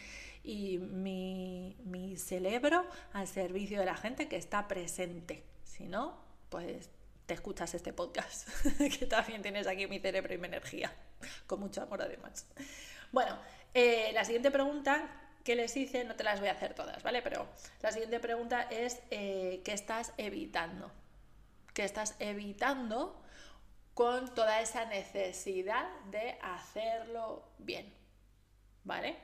y 0.43 0.79
mi, 0.79 1.77
mi 1.85 2.17
cerebro 2.17 2.85
al 3.13 3.27
servicio 3.27 3.79
de 3.79 3.85
la 3.85 3.95
gente 3.95 4.27
que 4.27 4.37
está 4.37 4.67
presente. 4.67 5.43
Si 5.63 5.87
no, 5.87 6.17
pues 6.49 6.89
te 7.25 7.33
escuchas 7.33 7.73
este 7.73 7.93
podcast, 7.93 8.49
que 8.99 9.05
también 9.05 9.41
tienes 9.41 9.67
aquí 9.67 9.87
mi 9.87 9.99
cerebro 9.99 10.33
y 10.33 10.37
mi 10.37 10.47
energía, 10.47 10.93
con 11.47 11.59
mucho 11.59 11.81
amor 11.81 12.01
además. 12.01 12.47
Bueno, 13.11 13.37
eh, 13.73 14.11
la 14.13 14.25
siguiente 14.25 14.51
pregunta 14.51 15.09
que 15.43 15.55
les 15.55 15.75
hice, 15.75 16.03
no 16.03 16.15
te 16.15 16.23
las 16.23 16.39
voy 16.39 16.49
a 16.49 16.53
hacer 16.53 16.73
todas, 16.73 17.03
¿vale? 17.03 17.21
Pero 17.21 17.47
la 17.81 17.91
siguiente 17.91 18.19
pregunta 18.19 18.63
es, 18.63 19.01
eh, 19.11 19.61
¿qué 19.63 19.73
estás 19.73 20.13
evitando? 20.17 20.91
¿Qué 21.73 21.83
estás 21.83 22.15
evitando 22.19 23.21
con 23.93 24.33
toda 24.33 24.61
esa 24.61 24.85
necesidad 24.85 25.89
de 26.11 26.37
hacerlo 26.41 27.47
bien? 27.57 27.93
¿Vale? 28.83 29.17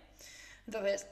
Entonces, 0.66 1.08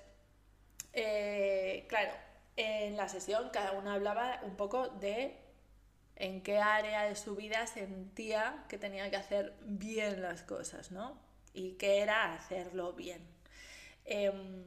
eh, 0.93 1.85
claro, 1.89 2.11
en 2.55 2.97
la 2.97 3.07
sesión 3.07 3.49
cada 3.51 3.73
uno 3.73 3.91
hablaba 3.91 4.39
un 4.43 4.55
poco 4.55 4.87
de 4.87 5.37
en 6.15 6.41
qué 6.41 6.57
área 6.57 7.03
de 7.03 7.15
su 7.15 7.35
vida 7.35 7.67
sentía 7.67 8.65
que 8.67 8.77
tenía 8.77 9.09
que 9.11 9.17
hacer 9.17 9.55
bien 9.61 10.21
las 10.21 10.41
cosas, 10.41 10.91
¿no? 10.91 11.19
Y 11.53 11.73
qué 11.73 11.99
era 11.99 12.33
hacerlo 12.33 12.93
bien. 12.93 13.21
Em, 14.05 14.63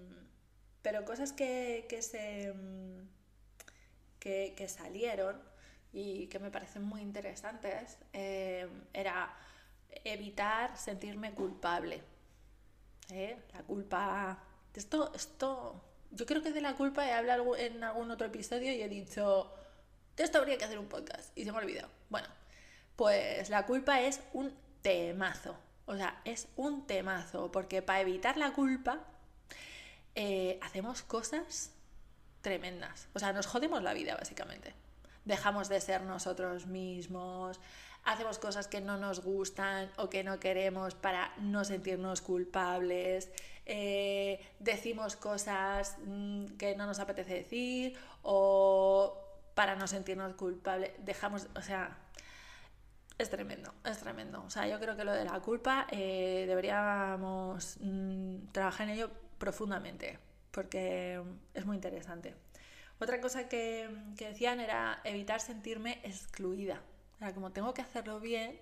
pero 0.82 1.04
cosas 1.04 1.32
que, 1.32 1.86
se, 2.00 2.54
que, 4.20 4.68
salieron 4.68 5.42
y 5.92 6.26
que 6.28 6.38
me 6.38 6.50
parecen 6.50 6.82
muy 6.82 7.00
interesantes 7.00 7.98
em, 8.12 8.84
era 8.92 9.34
evitar 10.04 10.76
sentirme 10.76 11.32
culpable. 11.32 12.02
¿eh? 13.10 13.36
La 13.52 13.62
culpa... 13.62 14.44
Esto, 14.74 15.12
esto, 15.14 15.82
yo 16.12 16.26
creo 16.26 16.42
que 16.42 16.52
de 16.52 16.60
la 16.60 16.74
culpa 16.74 17.04
he 17.06 17.12
hablado 17.12 17.56
en 17.56 17.82
algún 17.82 18.10
otro 18.12 18.28
episodio 18.28 18.72
y 18.72 18.82
he 18.82 18.88
dicho 18.88 19.52
de 20.20 20.24
esto 20.24 20.36
habría 20.36 20.58
que 20.58 20.64
hacer 20.64 20.78
un 20.78 20.86
podcast 20.86 21.36
y 21.36 21.44
se 21.44 21.50
me 21.50 21.56
ha 21.56 21.62
olvidado. 21.62 21.88
Bueno, 22.10 22.28
pues 22.94 23.48
la 23.48 23.64
culpa 23.64 24.02
es 24.02 24.20
un 24.34 24.54
temazo. 24.82 25.56
O 25.86 25.96
sea, 25.96 26.20
es 26.26 26.46
un 26.56 26.86
temazo, 26.86 27.50
porque 27.50 27.80
para 27.80 28.02
evitar 28.02 28.36
la 28.36 28.52
culpa 28.52 29.00
eh, 30.14 30.58
hacemos 30.62 31.02
cosas 31.02 31.72
tremendas. 32.42 33.08
O 33.14 33.18
sea, 33.18 33.32
nos 33.32 33.46
jodemos 33.46 33.82
la 33.82 33.94
vida, 33.94 34.14
básicamente. 34.14 34.74
Dejamos 35.24 35.68
de 35.68 35.80
ser 35.80 36.02
nosotros 36.02 36.66
mismos, 36.66 37.60
hacemos 38.04 38.38
cosas 38.38 38.66
que 38.68 38.80
no 38.80 38.96
nos 38.96 39.20
gustan 39.20 39.90
o 39.96 40.08
que 40.08 40.24
no 40.24 40.40
queremos 40.40 40.94
para 40.94 41.32
no 41.38 41.64
sentirnos 41.64 42.22
culpables, 42.22 43.30
eh, 43.66 44.40
decimos 44.58 45.16
cosas 45.16 45.96
mm, 46.04 46.56
que 46.58 46.74
no 46.76 46.86
nos 46.86 46.98
apetece 46.98 47.34
decir 47.34 47.96
o 48.22 49.16
para 49.54 49.76
no 49.76 49.86
sentirnos 49.86 50.34
culpables. 50.34 50.92
Dejamos, 51.04 51.46
o 51.54 51.62
sea, 51.62 51.96
es 53.18 53.30
tremendo, 53.30 53.72
es 53.84 53.98
tremendo. 53.98 54.42
O 54.44 54.50
sea, 54.50 54.66
yo 54.66 54.80
creo 54.80 54.96
que 54.96 55.04
lo 55.04 55.12
de 55.12 55.24
la 55.24 55.38
culpa 55.40 55.86
eh, 55.90 56.46
deberíamos 56.48 57.76
mm, 57.80 58.48
trabajar 58.52 58.88
en 58.88 58.94
ello 58.94 59.10
profundamente, 59.38 60.18
porque 60.50 61.22
es 61.54 61.66
muy 61.66 61.76
interesante. 61.76 62.34
Otra 63.00 63.20
cosa 63.20 63.48
que, 63.48 63.88
decían 64.16 64.60
era 64.60 65.00
evitar 65.04 65.40
sentirme 65.40 66.00
excluida. 66.04 66.82
Sea, 67.18 67.32
como 67.32 67.50
tengo 67.50 67.72
que 67.72 67.80
hacerlo 67.80 68.20
bien, 68.20 68.60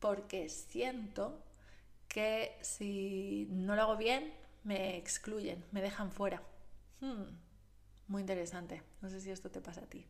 porque 0.00 0.48
siento 0.48 1.40
que 2.08 2.58
si 2.60 3.46
no 3.50 3.76
lo 3.76 3.82
hago 3.82 3.96
bien, 3.96 4.34
me 4.64 4.96
excluyen, 4.96 5.64
me 5.70 5.80
dejan 5.80 6.10
fuera. 6.10 6.42
Hmm. 7.00 7.22
Muy 8.08 8.20
interesante. 8.20 8.82
No 9.00 9.08
sé 9.08 9.20
si 9.20 9.30
esto 9.30 9.50
te 9.50 9.60
pasa 9.60 9.82
a 9.82 9.86
ti. 9.86 10.06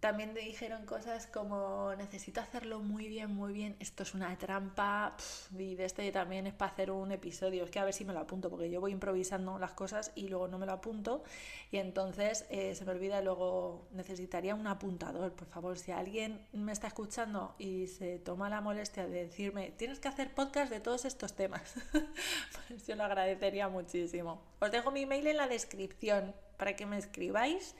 También 0.00 0.32
me 0.32 0.40
dijeron 0.40 0.86
cosas 0.86 1.26
como 1.26 1.92
necesito 1.96 2.40
hacerlo 2.40 2.78
muy 2.78 3.08
bien, 3.08 3.34
muy 3.34 3.52
bien. 3.52 3.74
Esto 3.80 4.04
es 4.04 4.14
una 4.14 4.36
trampa. 4.38 5.16
y 5.58 5.74
de 5.74 5.84
este 5.86 6.12
también 6.12 6.46
es 6.46 6.54
para 6.54 6.70
hacer 6.70 6.92
un 6.92 7.10
episodio. 7.10 7.64
Es 7.64 7.70
que 7.70 7.80
a 7.80 7.84
ver 7.84 7.92
si 7.92 8.04
me 8.04 8.12
lo 8.12 8.20
apunto, 8.20 8.48
porque 8.48 8.70
yo 8.70 8.80
voy 8.80 8.92
improvisando 8.92 9.58
las 9.58 9.72
cosas 9.72 10.12
y 10.14 10.28
luego 10.28 10.46
no 10.46 10.58
me 10.58 10.66
lo 10.66 10.72
apunto. 10.72 11.24
Y 11.72 11.78
entonces 11.78 12.46
eh, 12.50 12.76
se 12.76 12.84
me 12.84 12.92
olvida 12.92 13.20
luego 13.22 13.88
necesitaría 13.90 14.54
un 14.54 14.68
apuntador. 14.68 15.32
Por 15.32 15.48
favor, 15.48 15.76
si 15.76 15.90
alguien 15.90 16.46
me 16.52 16.70
está 16.70 16.86
escuchando 16.86 17.56
y 17.58 17.88
se 17.88 18.20
toma 18.20 18.48
la 18.48 18.60
molestia 18.60 19.06
de 19.08 19.24
decirme, 19.24 19.72
tienes 19.72 19.98
que 19.98 20.06
hacer 20.06 20.32
podcast 20.32 20.70
de 20.70 20.78
todos 20.78 21.06
estos 21.06 21.34
temas, 21.34 21.74
pues 22.68 22.86
yo 22.86 22.94
lo 22.94 23.02
agradecería 23.02 23.68
muchísimo. 23.68 24.40
Os 24.60 24.70
dejo 24.70 24.92
mi 24.92 25.02
email 25.02 25.26
en 25.26 25.36
la 25.38 25.48
descripción 25.48 26.34
para 26.56 26.76
que 26.76 26.86
me 26.86 26.98
escribáis 26.98 27.74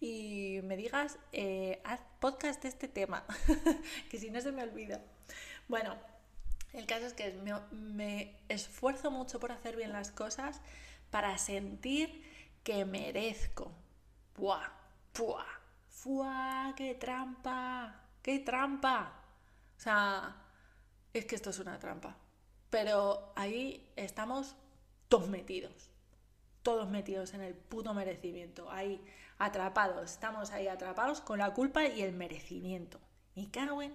y 0.00 0.60
me 0.64 0.76
digas, 0.76 1.18
eh, 1.32 1.80
haz 1.84 2.00
podcast 2.20 2.62
de 2.62 2.68
este 2.68 2.88
tema, 2.88 3.24
que 4.10 4.18
si 4.18 4.30
no 4.30 4.40
se 4.40 4.52
me 4.52 4.62
olvida. 4.62 5.02
Bueno, 5.68 5.96
el 6.72 6.86
caso 6.86 7.06
es 7.06 7.12
que 7.12 7.32
me, 7.72 8.36
esfuerzo 8.48 9.10
mucho 9.10 9.40
por 9.40 9.52
hacer 9.52 9.76
bien 9.76 9.92
las 9.92 10.10
cosas 10.10 10.60
para 11.10 11.36
sentir 11.38 12.22
que 12.62 12.84
merezco. 12.84 13.72
¡Buah! 14.36 14.68
¡Buah! 15.18 15.46
¡Fuah! 15.88 16.74
¡Qué 16.76 16.94
trampa! 16.94 18.02
¡Qué 18.22 18.38
trampa! 18.38 19.20
O 19.76 19.80
sea, 19.80 20.36
es 21.12 21.24
que 21.24 21.34
esto 21.34 21.50
es 21.50 21.58
una 21.58 21.78
trampa. 21.78 22.16
Pero 22.70 23.32
ahí 23.34 23.90
estamos 23.96 24.54
todos 25.08 25.28
metidos 25.28 25.90
todos 26.68 26.90
metidos 26.90 27.32
en 27.32 27.40
el 27.40 27.54
puto 27.54 27.94
merecimiento, 27.94 28.70
ahí 28.70 29.02
atrapados, 29.38 30.12
estamos 30.12 30.50
ahí 30.50 30.68
atrapados 30.68 31.20
con 31.20 31.38
la 31.38 31.54
culpa 31.54 31.86
y 31.86 32.02
el 32.02 32.12
merecimiento. 32.12 33.00
Y 33.34 33.46
cago 33.48 33.80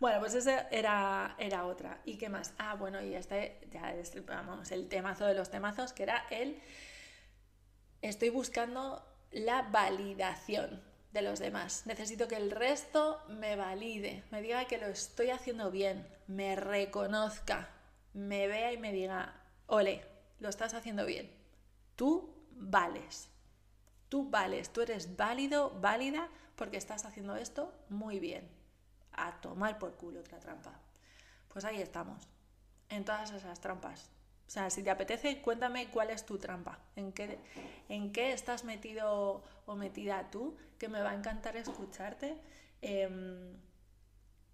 Bueno, 0.00 0.18
pues 0.20 0.34
esa 0.34 0.68
era, 0.70 1.36
era 1.38 1.66
otra. 1.66 2.00
¿Y 2.06 2.16
qué 2.16 2.30
más? 2.30 2.54
Ah, 2.56 2.74
bueno, 2.74 3.02
y 3.02 3.14
este 3.14 3.60
ya 3.70 3.92
es 3.92 4.14
vamos, 4.24 4.72
el 4.72 4.88
temazo 4.88 5.26
de 5.26 5.34
los 5.34 5.50
temazos, 5.50 5.92
que 5.92 6.04
era 6.04 6.24
el 6.30 6.58
estoy 8.00 8.30
buscando 8.30 9.04
la 9.30 9.62
validación 9.62 10.82
de 11.12 11.22
los 11.22 11.38
demás. 11.38 11.86
Necesito 11.86 12.28
que 12.28 12.36
el 12.36 12.50
resto 12.50 13.22
me 13.28 13.56
valide, 13.56 14.24
me 14.30 14.40
diga 14.40 14.64
que 14.64 14.78
lo 14.78 14.86
estoy 14.86 15.30
haciendo 15.30 15.70
bien, 15.70 16.06
me 16.26 16.56
reconozca, 16.56 17.68
me 18.14 18.46
vea 18.48 18.72
y 18.72 18.78
me 18.78 18.92
diga, 18.92 19.34
ole, 19.66 20.02
lo 20.38 20.48
estás 20.48 20.72
haciendo 20.74 21.04
bien. 21.04 21.30
Tú 21.96 22.39
vales. 22.60 23.28
Tú 24.08 24.28
vales, 24.28 24.70
tú 24.72 24.82
eres 24.82 25.16
válido, 25.16 25.70
válida, 25.80 26.28
porque 26.56 26.76
estás 26.76 27.04
haciendo 27.04 27.36
esto 27.36 27.72
muy 27.88 28.20
bien. 28.20 28.48
A 29.12 29.40
tomar 29.40 29.78
por 29.78 29.96
culo 29.96 30.20
otra 30.20 30.38
trampa. 30.38 30.78
Pues 31.48 31.64
ahí 31.64 31.80
estamos, 31.80 32.28
en 32.88 33.04
todas 33.04 33.30
esas 33.32 33.60
trampas. 33.60 34.10
O 34.46 34.50
sea, 34.50 34.68
si 34.68 34.82
te 34.82 34.90
apetece, 34.90 35.40
cuéntame 35.42 35.90
cuál 35.90 36.10
es 36.10 36.26
tu 36.26 36.38
trampa, 36.38 36.80
en 36.96 37.12
qué, 37.12 37.38
en 37.88 38.12
qué 38.12 38.32
estás 38.32 38.64
metido 38.64 39.44
o 39.66 39.76
metida 39.76 40.28
tú, 40.30 40.56
que 40.78 40.88
me 40.88 41.00
va 41.00 41.10
a 41.10 41.14
encantar 41.14 41.56
escucharte. 41.56 42.36
Em, 42.82 43.56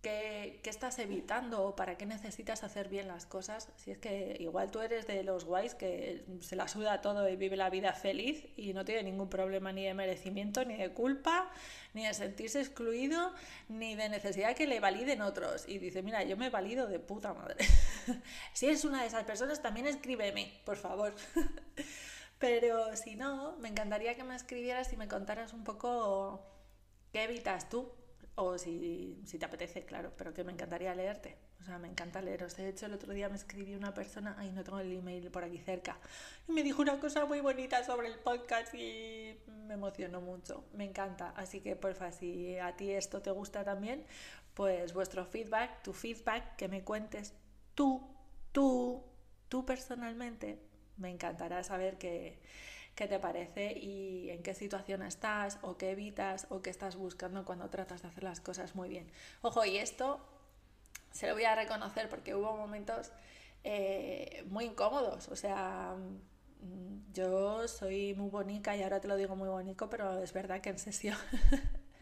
¿Qué, 0.02 0.60
estás 0.64 0.98
evitando 0.98 1.64
o 1.64 1.76
para 1.76 1.96
qué 1.96 2.06
necesitas 2.06 2.62
hacer 2.62 2.88
bien 2.88 3.08
las 3.08 3.26
cosas? 3.26 3.68
Si 3.76 3.90
es 3.90 3.98
que 3.98 4.36
igual 4.38 4.70
tú 4.70 4.80
eres 4.80 5.06
de 5.06 5.22
los 5.24 5.44
guays 5.44 5.74
que 5.74 6.24
se 6.40 6.54
la 6.54 6.68
suda 6.68 7.00
todo 7.00 7.28
y 7.28 7.36
vive 7.36 7.56
la 7.56 7.70
vida 7.70 7.92
feliz 7.92 8.46
y 8.56 8.72
no 8.72 8.84
tiene 8.84 9.04
ningún 9.04 9.28
problema 9.28 9.72
ni 9.72 9.84
de 9.84 9.94
merecimiento, 9.94 10.64
ni 10.64 10.76
de 10.76 10.92
culpa, 10.92 11.50
ni 11.94 12.06
de 12.06 12.14
sentirse 12.14 12.60
excluido, 12.60 13.32
ni 13.68 13.96
de 13.96 14.08
necesidad 14.08 14.54
que 14.54 14.66
le 14.66 14.80
validen 14.80 15.22
otros. 15.22 15.68
Y 15.68 15.78
dice, 15.78 16.02
mira, 16.02 16.22
yo 16.22 16.36
me 16.36 16.50
valido 16.50 16.86
de 16.86 17.00
puta 17.00 17.34
madre. 17.34 17.64
si 18.52 18.66
eres 18.66 18.84
una 18.84 19.00
de 19.00 19.08
esas 19.08 19.24
personas, 19.24 19.62
también 19.62 19.86
escríbeme, 19.86 20.60
por 20.64 20.76
favor. 20.76 21.14
Pero 22.38 22.94
si 22.96 23.16
no, 23.16 23.56
me 23.58 23.68
encantaría 23.68 24.14
que 24.14 24.24
me 24.24 24.36
escribieras 24.36 24.92
y 24.92 24.96
me 24.96 25.08
contaras 25.08 25.52
un 25.52 25.64
poco 25.64 26.44
qué 27.12 27.24
evitas 27.24 27.68
tú 27.68 27.90
o 28.36 28.58
si, 28.58 29.18
si, 29.24 29.38
te 29.38 29.46
apetece, 29.46 29.84
claro, 29.84 30.12
pero 30.16 30.32
que 30.32 30.44
me 30.44 30.52
encantaría 30.52 30.94
leerte. 30.94 31.36
O 31.62 31.64
sea, 31.64 31.78
me 31.78 31.88
encanta 31.88 32.20
leeros. 32.20 32.56
De 32.56 32.68
hecho, 32.68 32.86
el 32.86 32.92
otro 32.92 33.12
día 33.12 33.28
me 33.28 33.36
escribió 33.36 33.76
una 33.78 33.94
persona, 33.94 34.36
ay, 34.38 34.52
no 34.52 34.62
tengo 34.62 34.78
el 34.78 34.92
email 34.92 35.30
por 35.30 35.42
aquí 35.42 35.58
cerca, 35.58 35.98
y 36.46 36.52
me 36.52 36.62
dijo 36.62 36.82
una 36.82 37.00
cosa 37.00 37.24
muy 37.24 37.40
bonita 37.40 37.82
sobre 37.82 38.08
el 38.08 38.18
podcast 38.18 38.74
y 38.74 39.38
me 39.66 39.74
emocionó 39.74 40.20
mucho. 40.20 40.64
Me 40.74 40.84
encanta. 40.84 41.30
Así 41.36 41.60
que, 41.60 41.76
porfa, 41.76 42.12
si 42.12 42.58
a 42.58 42.76
ti 42.76 42.92
esto 42.92 43.22
te 43.22 43.30
gusta 43.30 43.64
también, 43.64 44.04
pues 44.54 44.92
vuestro 44.92 45.24
feedback, 45.24 45.82
tu 45.82 45.92
feedback, 45.94 46.56
que 46.56 46.68
me 46.68 46.84
cuentes 46.84 47.34
tú, 47.74 48.06
tú, 48.52 49.02
tú 49.48 49.64
personalmente, 49.64 50.58
me 50.98 51.10
encantará 51.10 51.64
saber 51.64 51.98
que 51.98 52.38
qué 52.96 53.06
te 53.06 53.20
parece 53.20 53.72
y 53.78 54.30
en 54.30 54.42
qué 54.42 54.54
situación 54.54 55.02
estás 55.02 55.58
o 55.62 55.76
qué 55.76 55.90
evitas 55.90 56.46
o 56.48 56.62
qué 56.62 56.70
estás 56.70 56.96
buscando 56.96 57.44
cuando 57.44 57.68
tratas 57.68 58.02
de 58.02 58.08
hacer 58.08 58.24
las 58.24 58.40
cosas 58.40 58.74
muy 58.74 58.88
bien. 58.88 59.06
Ojo, 59.42 59.64
y 59.64 59.76
esto 59.76 60.18
se 61.12 61.28
lo 61.28 61.34
voy 61.34 61.44
a 61.44 61.54
reconocer 61.54 62.08
porque 62.08 62.34
hubo 62.34 62.56
momentos 62.56 63.12
eh, 63.64 64.44
muy 64.48 64.64
incómodos, 64.64 65.28
o 65.28 65.36
sea, 65.36 65.94
mm, 66.62 67.12
yo 67.12 67.68
soy 67.68 68.14
muy 68.14 68.30
bonita 68.30 68.74
y 68.74 68.82
ahora 68.82 68.98
te 69.00 69.08
lo 69.08 69.16
digo 69.16 69.36
muy 69.36 69.48
bonito, 69.48 69.90
pero 69.90 70.22
es 70.22 70.32
verdad 70.32 70.62
que 70.62 70.70
en 70.70 70.78
sesión 70.78 71.18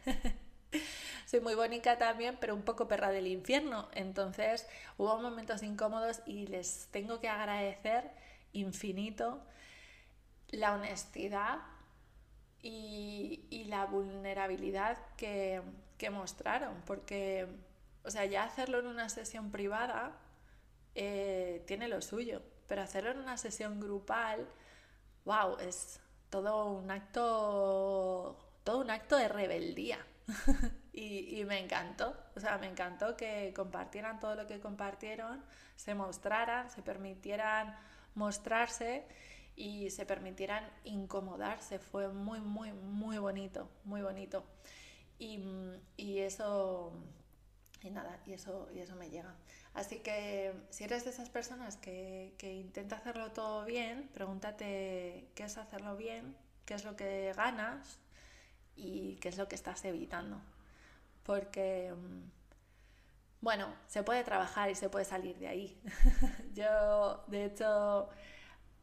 soy 1.26 1.40
muy 1.40 1.56
bonita 1.56 1.98
también, 1.98 2.36
pero 2.40 2.54
un 2.54 2.62
poco 2.62 2.86
perra 2.86 3.10
del 3.10 3.26
infierno. 3.26 3.88
Entonces 3.94 4.68
hubo 4.96 5.18
momentos 5.20 5.62
incómodos 5.64 6.22
y 6.24 6.46
les 6.46 6.86
tengo 6.92 7.18
que 7.20 7.28
agradecer 7.28 8.12
infinito 8.52 9.42
la 10.56 10.74
honestidad 10.74 11.60
y, 12.62 13.64
la 13.68 13.86
vulnerabilidad 13.86 14.98
que, 15.16 15.62
mostraron, 16.10 16.82
porque, 16.84 17.46
o 18.04 18.10
sea, 18.10 18.26
ya 18.26 18.44
hacerlo 18.44 18.78
en 18.78 18.86
una 18.86 19.08
sesión 19.08 19.50
privada 19.50 20.12
eh, 20.94 21.64
tiene 21.66 21.88
lo 21.88 22.02
suyo, 22.02 22.42
pero 22.66 22.82
hacerlo 22.82 23.12
en 23.12 23.20
una 23.20 23.38
sesión 23.38 23.80
grupal, 23.80 24.46
wow, 25.24 25.56
es 25.60 26.00
todo 26.28 26.66
un 26.66 26.90
acto, 26.90 28.38
todo 28.64 28.80
un 28.80 28.90
acto 28.90 29.16
de 29.16 29.28
rebeldía. 29.28 29.98
y, 30.92 31.40
y, 31.40 31.44
me 31.46 31.58
encantó, 31.58 32.14
o 32.36 32.40
sea, 32.40 32.58
me 32.58 32.66
encantó 32.66 33.16
que 33.16 33.54
compartieran 33.56 34.20
todo 34.20 34.34
lo 34.34 34.46
que 34.46 34.60
compartieron, 34.60 35.42
se 35.76 35.94
mostraran, 35.94 36.70
se 36.70 36.82
permitieran 36.82 37.78
mostrarse 38.14 39.06
y 39.56 39.90
se 39.90 40.06
permitieran 40.06 40.68
incomodarse. 40.84 41.78
Fue 41.78 42.08
muy, 42.08 42.40
muy, 42.40 42.72
muy 42.72 43.18
bonito, 43.18 43.68
muy 43.84 44.02
bonito. 44.02 44.44
Y, 45.18 45.40
y 45.96 46.18
eso, 46.20 46.92
y 47.82 47.90
nada, 47.90 48.20
y 48.26 48.32
eso, 48.32 48.68
y 48.74 48.80
eso 48.80 48.96
me 48.96 49.10
llega. 49.10 49.34
Así 49.74 49.98
que 50.00 50.52
si 50.70 50.84
eres 50.84 51.04
de 51.04 51.10
esas 51.10 51.30
personas 51.30 51.76
que, 51.76 52.34
que 52.38 52.52
intenta 52.54 52.96
hacerlo 52.96 53.32
todo 53.32 53.64
bien, 53.64 54.08
pregúntate 54.14 55.28
qué 55.34 55.44
es 55.44 55.58
hacerlo 55.58 55.96
bien, 55.96 56.36
qué 56.64 56.74
es 56.74 56.84
lo 56.84 56.96
que 56.96 57.32
ganas 57.36 57.98
y 58.76 59.16
qué 59.16 59.28
es 59.28 59.36
lo 59.36 59.48
que 59.48 59.54
estás 59.54 59.84
evitando. 59.84 60.40
Porque, 61.24 61.92
bueno, 63.40 63.74
se 63.86 64.02
puede 64.02 64.24
trabajar 64.24 64.70
y 64.70 64.74
se 64.74 64.88
puede 64.88 65.04
salir 65.04 65.38
de 65.38 65.48
ahí. 65.48 65.80
Yo, 66.54 67.24
de 67.28 67.46
hecho, 67.46 68.08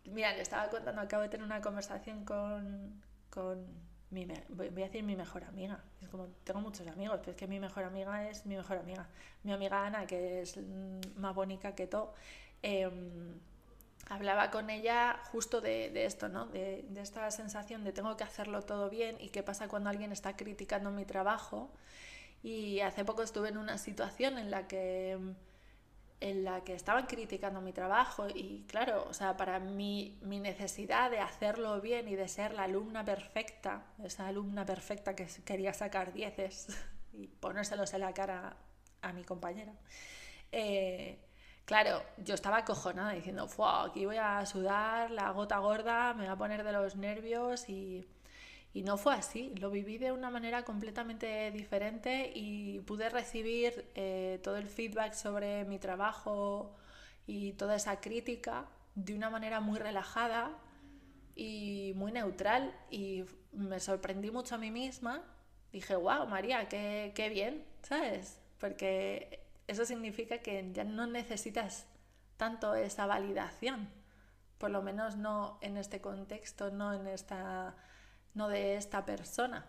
Mira, 0.06 0.34
le 0.34 0.42
estaba 0.42 0.70
contando, 0.70 1.02
acabo 1.02 1.24
de 1.24 1.30
tener 1.30 1.46
una 1.46 1.62
conversación 1.62 2.26
con, 2.26 3.02
con 3.30 3.66
mi, 4.10 4.26
voy 4.50 4.68
a 4.68 4.86
decir 4.86 5.04
mi 5.04 5.16
mejor 5.16 5.44
amiga. 5.44 5.80
Es 6.02 6.10
como, 6.10 6.28
tengo 6.44 6.60
muchos 6.60 6.86
amigos, 6.88 7.20
pero 7.20 7.32
es 7.32 7.38
que 7.38 7.48
mi 7.48 7.60
mejor 7.60 7.84
amiga 7.84 8.30
es 8.30 8.46
mi 8.46 8.56
mejor 8.56 8.78
amiga. 8.78 9.08
Mi 9.44 9.54
amiga 9.54 9.86
Ana, 9.86 10.06
que 10.06 10.42
es 10.42 10.60
más 11.16 11.34
bonita 11.34 11.76
que 11.76 11.88
todo, 11.88 12.14
em, 12.62 13.40
hablaba 14.10 14.52
con 14.52 14.70
ella 14.70 15.22
justo 15.32 15.62
de, 15.62 16.06
esto, 16.06 16.30
¿no? 16.30 16.48
De, 16.48 16.86
de, 16.90 17.02
esta 17.02 17.30
sensación 17.32 17.84
de 17.84 17.94
tengo 17.94 18.18
que 18.18 18.24
hacerlo 18.24 18.64
todo 18.64 18.90
bien 18.90 19.16
y 19.20 19.30
qué 19.30 19.44
pasa 19.44 19.68
cuando 19.68 19.90
alguien 19.90 20.12
está 20.12 20.36
criticando 20.36 20.92
mi 20.92 21.06
trabajo. 21.06 21.72
Y 22.44 22.82
hace 22.82 23.06
poco 23.06 23.24
estuve 23.24 23.50
en 23.50 23.58
una 23.58 23.78
situación 23.78 24.38
en 24.38 24.52
la 24.52 24.68
que 24.68 25.18
en 26.22 26.44
la 26.44 26.64
que 26.64 26.76
estaban 26.76 27.08
criticando 27.08 27.62
mi 27.62 27.74
trabajo 27.74 28.28
y 28.30 28.64
claro, 28.68 29.06
o 29.10 29.14
sea, 29.14 29.36
para 29.36 29.60
mí 29.60 30.20
mi 30.22 30.40
necesidad 30.40 31.10
de 31.10 31.20
hacerlo 31.20 31.82
bien 31.82 32.08
y 32.08 32.16
de 32.16 32.28
ser 32.28 32.54
la 32.54 32.64
alumna 32.64 33.04
perfecta, 33.04 33.84
esa 34.04 34.28
alumna 34.28 34.64
perfecta 34.64 35.16
que 35.16 35.28
quería 35.44 35.74
sacar 35.74 36.14
dieces 36.14 36.68
y 37.14 37.28
ponérselos 37.28 37.94
en 37.96 38.02
la 38.02 38.14
cara 38.14 38.56
a 39.02 39.14
mi 39.14 39.24
compañera, 39.24 39.74
eh, 40.52 41.18
claro, 41.66 42.04
yo 42.18 42.36
estaba 42.36 42.58
acojonada 42.58 43.14
diciendo, 43.14 43.48
aquí 43.84 44.06
voy 44.06 44.18
a 44.18 44.46
sudar 44.46 45.10
la 45.10 45.32
gota 45.32 45.58
gorda, 45.58 46.14
me 46.14 46.26
voy 46.26 46.34
a 46.34 46.36
poner 46.36 46.64
de 46.64 46.72
los 46.72 46.96
nervios 46.96 47.68
y 47.68 48.08
y 48.74 48.84
no 48.84 48.98
fue 48.98 49.14
así, 49.14 49.54
lo 49.60 49.70
viví 49.70 49.98
de 49.98 50.12
una 50.12 50.30
manera 50.30 50.64
completamente 50.64 51.52
diferente 51.52 52.32
y 52.34 52.80
pude 52.82 53.10
recibir 53.10 53.92
eh, 53.96 54.40
todo 54.44 54.56
el 54.58 54.68
feedback 54.68 55.14
sobre 55.14 55.66
mi 55.66 55.78
trabajo 55.78 56.74
y 57.28 57.54
toda 57.54 57.76
esa 57.76 58.00
crítica 58.00 58.66
de 58.96 59.14
una 59.14 59.30
manera 59.30 59.60
muy 59.60 59.78
relajada 59.78 60.58
y 61.36 61.92
muy 61.96 62.14
neutral 62.14 62.74
y 62.90 63.26
me 63.52 63.80
sorprendí 63.82 64.32
mucho 64.32 64.56
a 64.56 64.58
mí 64.58 64.72
misma. 64.72 65.22
Dije, 65.74 65.96
wow, 65.96 66.28
María, 66.28 66.70
qué, 66.70 67.12
qué 67.14 67.28
bien, 67.28 67.66
¿sabes? 67.82 68.40
Porque 68.58 69.46
eso 69.68 69.86
significa 69.86 70.38
que 70.38 70.70
ya 70.72 70.86
no 70.86 71.08
necesitas 71.08 71.88
tanto 72.38 72.74
esa 72.76 73.06
validación, 73.06 73.90
por 74.58 74.72
lo 74.72 74.82
menos 74.82 75.18
no 75.18 75.58
en 75.62 75.76
este 75.76 76.00
contexto, 76.00 76.72
no 76.72 76.94
en 76.94 77.08
esta 77.08 77.76
no 78.34 78.48
de 78.48 78.76
esta 78.76 79.06
persona. 79.06 79.66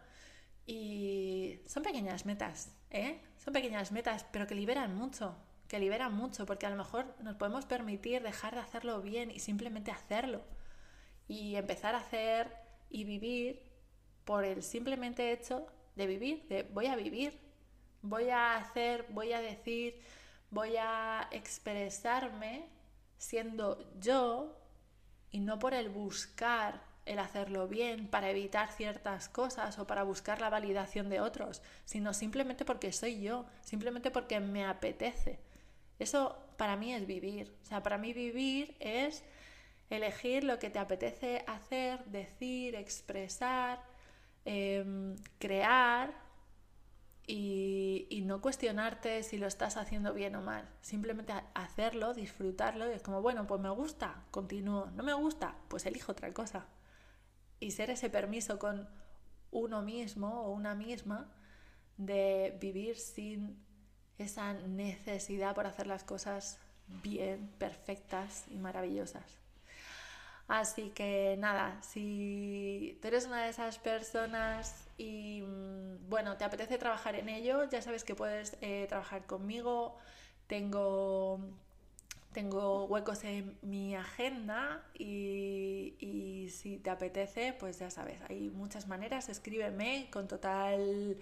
Y 0.67 1.61
son 1.67 1.83
pequeñas 1.83 2.25
metas, 2.27 2.73
¿eh? 2.91 3.21
Son 3.39 3.53
pequeñas 3.53 3.93
metas, 3.93 4.25
pero 4.31 4.47
que 4.47 4.55
liberan 4.55 4.95
mucho, 4.95 5.37
que 5.69 5.79
liberan 5.79 6.15
mucho, 6.15 6.47
porque 6.47 6.67
a 6.67 6.71
lo 6.71 6.77
mejor 6.77 7.15
nos 7.21 7.37
podemos 7.37 7.67
permitir 7.67 8.23
dejar 8.23 8.55
de 8.55 8.61
hacerlo 8.61 9.03
bien 9.03 9.31
y 9.31 9.41
simplemente 9.41 9.91
hacerlo. 9.91 10.43
Y 11.27 11.57
empezar 11.57 11.95
a 11.95 11.99
hacer 12.01 12.55
y 12.91 13.05
vivir 13.05 13.63
por 14.25 14.45
el 14.45 14.63
simplemente 14.63 15.33
hecho 15.33 15.67
de 15.97 16.07
vivir, 16.07 16.47
de 16.49 16.63
voy 16.63 16.87
a 16.87 16.97
vivir, 16.97 17.39
voy 18.03 18.31
a 18.31 18.57
hacer, 18.57 19.07
voy 19.11 19.33
a 19.33 19.41
decir, 19.41 20.01
voy 20.51 20.77
a 20.77 21.29
expresarme 21.31 22.69
siendo 23.17 23.79
yo 23.99 24.59
y 25.31 25.41
no 25.41 25.59
por 25.59 25.75
el 25.75 25.89
buscar 25.89 26.92
el 27.05 27.19
hacerlo 27.19 27.69
bien 27.69 28.07
para 28.07 28.31
evitar 28.31 28.71
ciertas 28.73 29.29
cosas 29.29 29.79
o 29.79 29.87
para 29.87 30.05
buscar 30.05 30.41
la 30.41 30.51
validación 30.51 31.09
de 31.09 31.21
otros, 31.21 31.63
sino 31.85 32.15
simplemente 32.15 32.65
porque 32.65 32.93
soy 32.93 33.21
yo, 33.23 33.47
simplemente 33.63 34.11
porque 34.11 34.41
me 34.41 34.65
apetece. 34.65 35.41
Eso 35.99 36.37
para 36.57 36.77
mí 36.77 36.95
es 36.95 37.07
vivir. 37.07 37.57
O 37.63 37.65
sea, 37.65 37.83
para 37.83 37.99
mí 37.99 38.13
vivir 38.13 38.77
es 38.81 39.25
elegir 39.91 40.45
lo 40.45 40.59
que 40.59 40.71
te 40.71 40.79
apetece 40.79 41.45
hacer, 41.47 42.05
decir, 42.07 42.75
expresar, 42.77 43.83
em, 44.45 45.17
crear 45.39 46.13
y, 47.27 48.07
y, 48.11 48.23
no 48.23 48.41
cuestionarte 48.41 49.23
si 49.23 49.39
lo 49.39 49.47
estás 49.47 49.77
haciendo 49.77 50.13
bien 50.15 50.35
o 50.37 50.43
mal. 50.43 50.69
Simplemente 50.83 51.33
hacerlo, 51.55 52.15
disfrutarlo 52.15 52.91
y 52.91 52.95
es 52.95 53.03
como, 53.03 53.23
bueno, 53.23 53.47
pues 53.47 53.61
me 53.61 53.71
gusta, 53.71 54.25
continúo. 54.31 54.91
No 54.97 55.03
me 55.05 55.15
gusta, 55.15 55.57
pues 55.69 55.87
elijo 55.87 56.13
otra 56.13 56.33
cosa 56.33 56.67
y 57.63 57.71
ser 57.71 57.91
ese 57.91 58.11
permiso 58.11 58.59
con 58.59 58.89
uno 59.51 59.83
mismo 59.83 60.43
o 60.45 60.51
una 60.51 60.75
misma 60.75 61.31
de 61.97 62.57
vivir 62.61 62.99
sin 62.99 63.63
esa 64.19 64.53
necesidad 64.55 65.55
por 65.55 65.67
hacer 65.67 65.87
las 65.87 66.05
cosas 66.05 66.59
bien, 67.03 67.49
perfectas 67.59 68.45
y 68.51 68.57
maravillosas. 68.57 69.39
Así 70.49 70.91
que 70.91 71.37
nada, 71.39 71.81
si 71.83 72.99
tú 73.01 73.09
eres 73.09 73.27
una 73.27 73.45
de 73.45 73.51
esas 73.51 73.79
personas 73.79 74.89
y 74.99 75.43
mm, 75.43 76.11
bueno, 76.11 76.37
te 76.37 76.45
apetece 76.45 76.79
trabajar 76.79 77.15
en 77.15 77.29
ello, 77.29 77.65
ya 77.71 77.81
sabes 77.81 78.05
que 78.05 78.15
puedes 78.15 78.57
eh, 78.61 78.87
trabajar 78.89 79.25
conmigo. 79.25 79.97
Tengo, 80.49 81.41
tengo 82.33 82.87
huecos 82.87 83.25
en 83.25 83.59
mi 83.63 83.95
agenda 83.95 84.83
y, 84.95 85.95
y 85.99 86.49
si 86.51 86.79
te 86.79 86.91
apetece, 86.91 87.53
pues 87.53 87.79
ya 87.79 87.91
sabes, 87.91 88.19
hay 88.29 88.51
muchas 88.51 88.89
maneras. 88.89 89.29
Escríbeme 89.29 90.09
con 90.11 90.29
total 90.29 91.19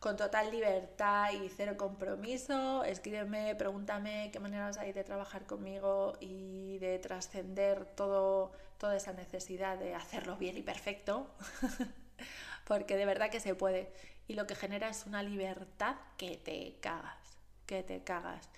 con 0.00 0.16
total 0.16 0.50
libertad 0.50 1.32
y 1.32 1.48
cero 1.48 1.76
compromiso. 1.76 2.84
Escríbeme, 2.84 3.54
pregúntame 3.56 4.30
qué 4.32 4.40
maneras 4.40 4.78
hay 4.78 4.92
de 4.92 5.04
trabajar 5.04 5.44
conmigo 5.46 6.16
y 6.20 6.78
de 6.78 6.98
trascender 6.98 7.84
toda 7.96 8.50
esa 8.96 9.12
necesidad 9.12 9.78
de 9.78 9.94
hacerlo 9.94 10.36
bien 10.36 10.56
y 10.56 10.62
perfecto, 10.62 11.28
porque 12.64 12.96
de 12.96 13.06
verdad 13.06 13.30
que 13.30 13.40
se 13.40 13.54
puede. 13.54 13.92
Y 14.28 14.34
lo 14.34 14.46
que 14.46 14.54
genera 14.54 14.88
es 14.88 15.06
una 15.06 15.22
libertad 15.22 15.96
que 16.16 16.36
te 16.36 16.76
cagas, 16.80 17.18
que 17.66 17.82
te 17.82 18.04
cagas. 18.04 18.48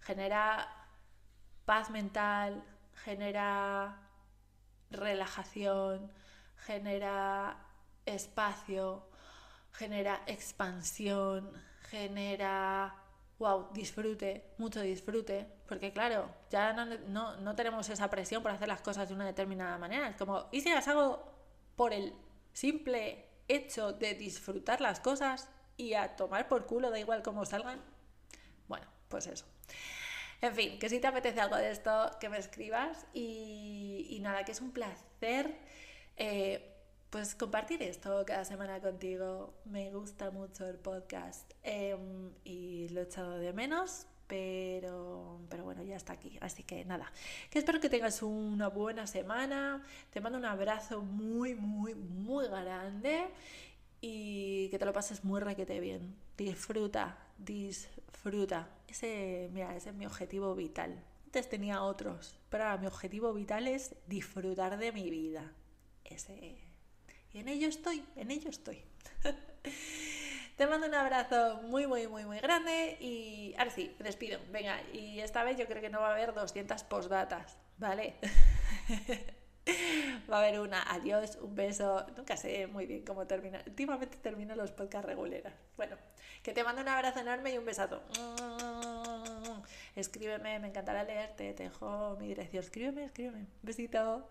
Genera 0.00 0.77
paz 1.68 1.90
mental, 1.90 2.64
genera 3.04 4.00
relajación, 4.90 6.10
genera 6.56 7.58
espacio, 8.06 9.06
genera 9.72 10.22
expansión, 10.26 11.52
genera, 11.90 12.94
wow, 13.38 13.68
disfrute, 13.74 14.54
mucho 14.56 14.80
disfrute, 14.80 15.46
porque 15.68 15.92
claro, 15.92 16.30
ya 16.48 16.72
no, 16.72 17.54
tenemos 17.54 17.90
esa 17.90 18.08
presión 18.08 18.42
por 18.42 18.52
hacer 18.52 18.68
las 18.68 18.80
cosas 18.80 19.06
de 19.06 19.14
una 19.14 19.26
determinada 19.26 19.76
manera. 19.76 20.08
Es 20.08 20.16
como, 20.16 20.48
¿y 20.50 20.62
si 20.62 20.70
las 20.70 20.88
hago 20.88 21.22
por 21.76 21.92
el 21.92 22.14
simple 22.54 23.28
hecho 23.46 23.92
de 23.92 24.14
disfrutar 24.14 24.80
las 24.80 25.00
cosas 25.00 25.50
y 25.76 25.92
a 25.92 26.16
tomar 26.16 26.48
por 26.48 26.64
culo, 26.64 26.90
da 26.90 26.98
igual 26.98 27.22
cómo 27.22 27.44
salgan? 27.44 27.78
Bueno, 28.68 28.86
pues 29.10 29.26
eso. 29.26 29.44
En 30.40 30.54
fin, 30.54 30.78
que 30.78 30.88
si 30.88 31.00
te 31.00 31.06
apetece 31.06 31.40
algo 31.40 31.56
de 31.56 31.70
esto, 31.70 32.10
que 32.20 32.28
me 32.28 32.38
escribas 32.38 33.06
y, 33.12 34.18
nada, 34.22 34.44
que 34.44 34.52
es 34.52 34.60
un 34.60 34.72
placer. 34.72 35.56
Eh, 36.16 36.74
pues 37.10 37.34
compartir 37.34 37.82
esto 37.82 38.24
cada 38.26 38.44
semana 38.44 38.80
contigo. 38.80 39.54
Me 39.64 39.90
gusta 39.90 40.30
mucho 40.30 40.68
el 40.68 40.76
podcast 40.76 41.52
em, 41.62 42.32
y 42.44 42.88
lo 42.90 43.00
he 43.00 43.04
echado 43.04 43.38
de 43.38 43.52
menos, 43.52 44.06
pero, 44.26 45.40
pero 45.48 45.64
bueno, 45.64 45.82
ya 45.82 45.96
está 45.96 46.12
aquí. 46.12 46.38
Así 46.40 46.62
que 46.62 46.84
nada, 46.84 47.10
que 47.50 47.58
espero 47.58 47.80
que 47.80 47.88
tengas 47.88 48.22
una 48.22 48.68
buena 48.68 49.06
semana. 49.06 49.82
Te 50.10 50.20
mando 50.20 50.38
un 50.38 50.44
abrazo 50.44 51.02
muy, 51.02 51.54
muy, 51.54 51.94
muy 51.94 52.46
grande 52.46 53.28
y 54.00 54.68
que 54.68 54.78
te 54.78 54.84
lo 54.84 54.92
pases 54.92 55.24
muy 55.24 55.40
requete 55.40 55.80
bien. 55.80 56.14
Disfruta, 56.36 57.16
disfruta. 57.38 58.68
Ese, 58.86 59.48
mira, 59.52 59.74
ese 59.76 59.90
es 59.90 59.94
mi 59.94 60.06
objetivo 60.06 60.54
vital. 60.54 61.02
Antes 61.24 61.48
tenía 61.48 61.82
otros, 61.82 62.38
pero 62.50 62.78
mi 62.78 62.86
objetivo 62.86 63.32
vital 63.32 63.66
es 63.66 63.94
disfrutar 64.06 64.78
de 64.78 64.92
mi 64.92 65.10
vida. 65.10 65.52
Ese 66.04 66.68
y 67.32 67.38
en 67.38 67.48
ello 67.48 67.68
estoy, 67.68 68.04
en 68.16 68.30
ello 68.30 68.48
estoy. 68.50 68.82
Te 70.56 70.66
mando 70.66 70.86
un 70.86 70.94
abrazo 70.94 71.60
muy, 71.62 71.86
muy, 71.86 72.08
muy, 72.08 72.24
muy 72.24 72.40
grande 72.40 72.96
y 73.00 73.54
ahora 73.58 73.70
sí, 73.70 73.94
despido. 74.00 74.40
Venga, 74.50 74.80
y 74.92 75.20
esta 75.20 75.44
vez 75.44 75.56
yo 75.56 75.66
creo 75.66 75.80
que 75.80 75.90
no 75.90 76.00
va 76.00 76.08
a 76.08 76.12
haber 76.12 76.34
200 76.34 76.82
postdatas, 76.84 77.56
¿vale? 77.76 78.16
va 80.30 80.36
a 80.36 80.40
haber 80.40 80.60
una, 80.60 80.82
adiós, 80.82 81.38
un 81.40 81.54
beso. 81.54 82.06
Nunca 82.16 82.36
sé 82.36 82.66
muy 82.66 82.86
bien 82.86 83.04
cómo 83.04 83.26
termina. 83.26 83.62
Últimamente 83.66 84.16
termino 84.18 84.54
los 84.54 84.70
podcasts 84.72 85.06
regulares. 85.06 85.52
Bueno, 85.76 85.96
que 86.42 86.52
te 86.52 86.64
mando 86.64 86.82
un 86.82 86.88
abrazo 86.88 87.20
enorme 87.20 87.52
y 87.52 87.58
un 87.58 87.64
besazo. 87.64 88.02
Escríbeme, 89.96 90.58
me 90.58 90.68
encantará 90.68 91.04
leerte. 91.04 91.52
Te 91.54 91.64
dejo 91.64 92.16
mi 92.18 92.28
dirección. 92.28 92.62
Escríbeme, 92.62 93.04
escríbeme. 93.04 93.46
besito. 93.62 94.28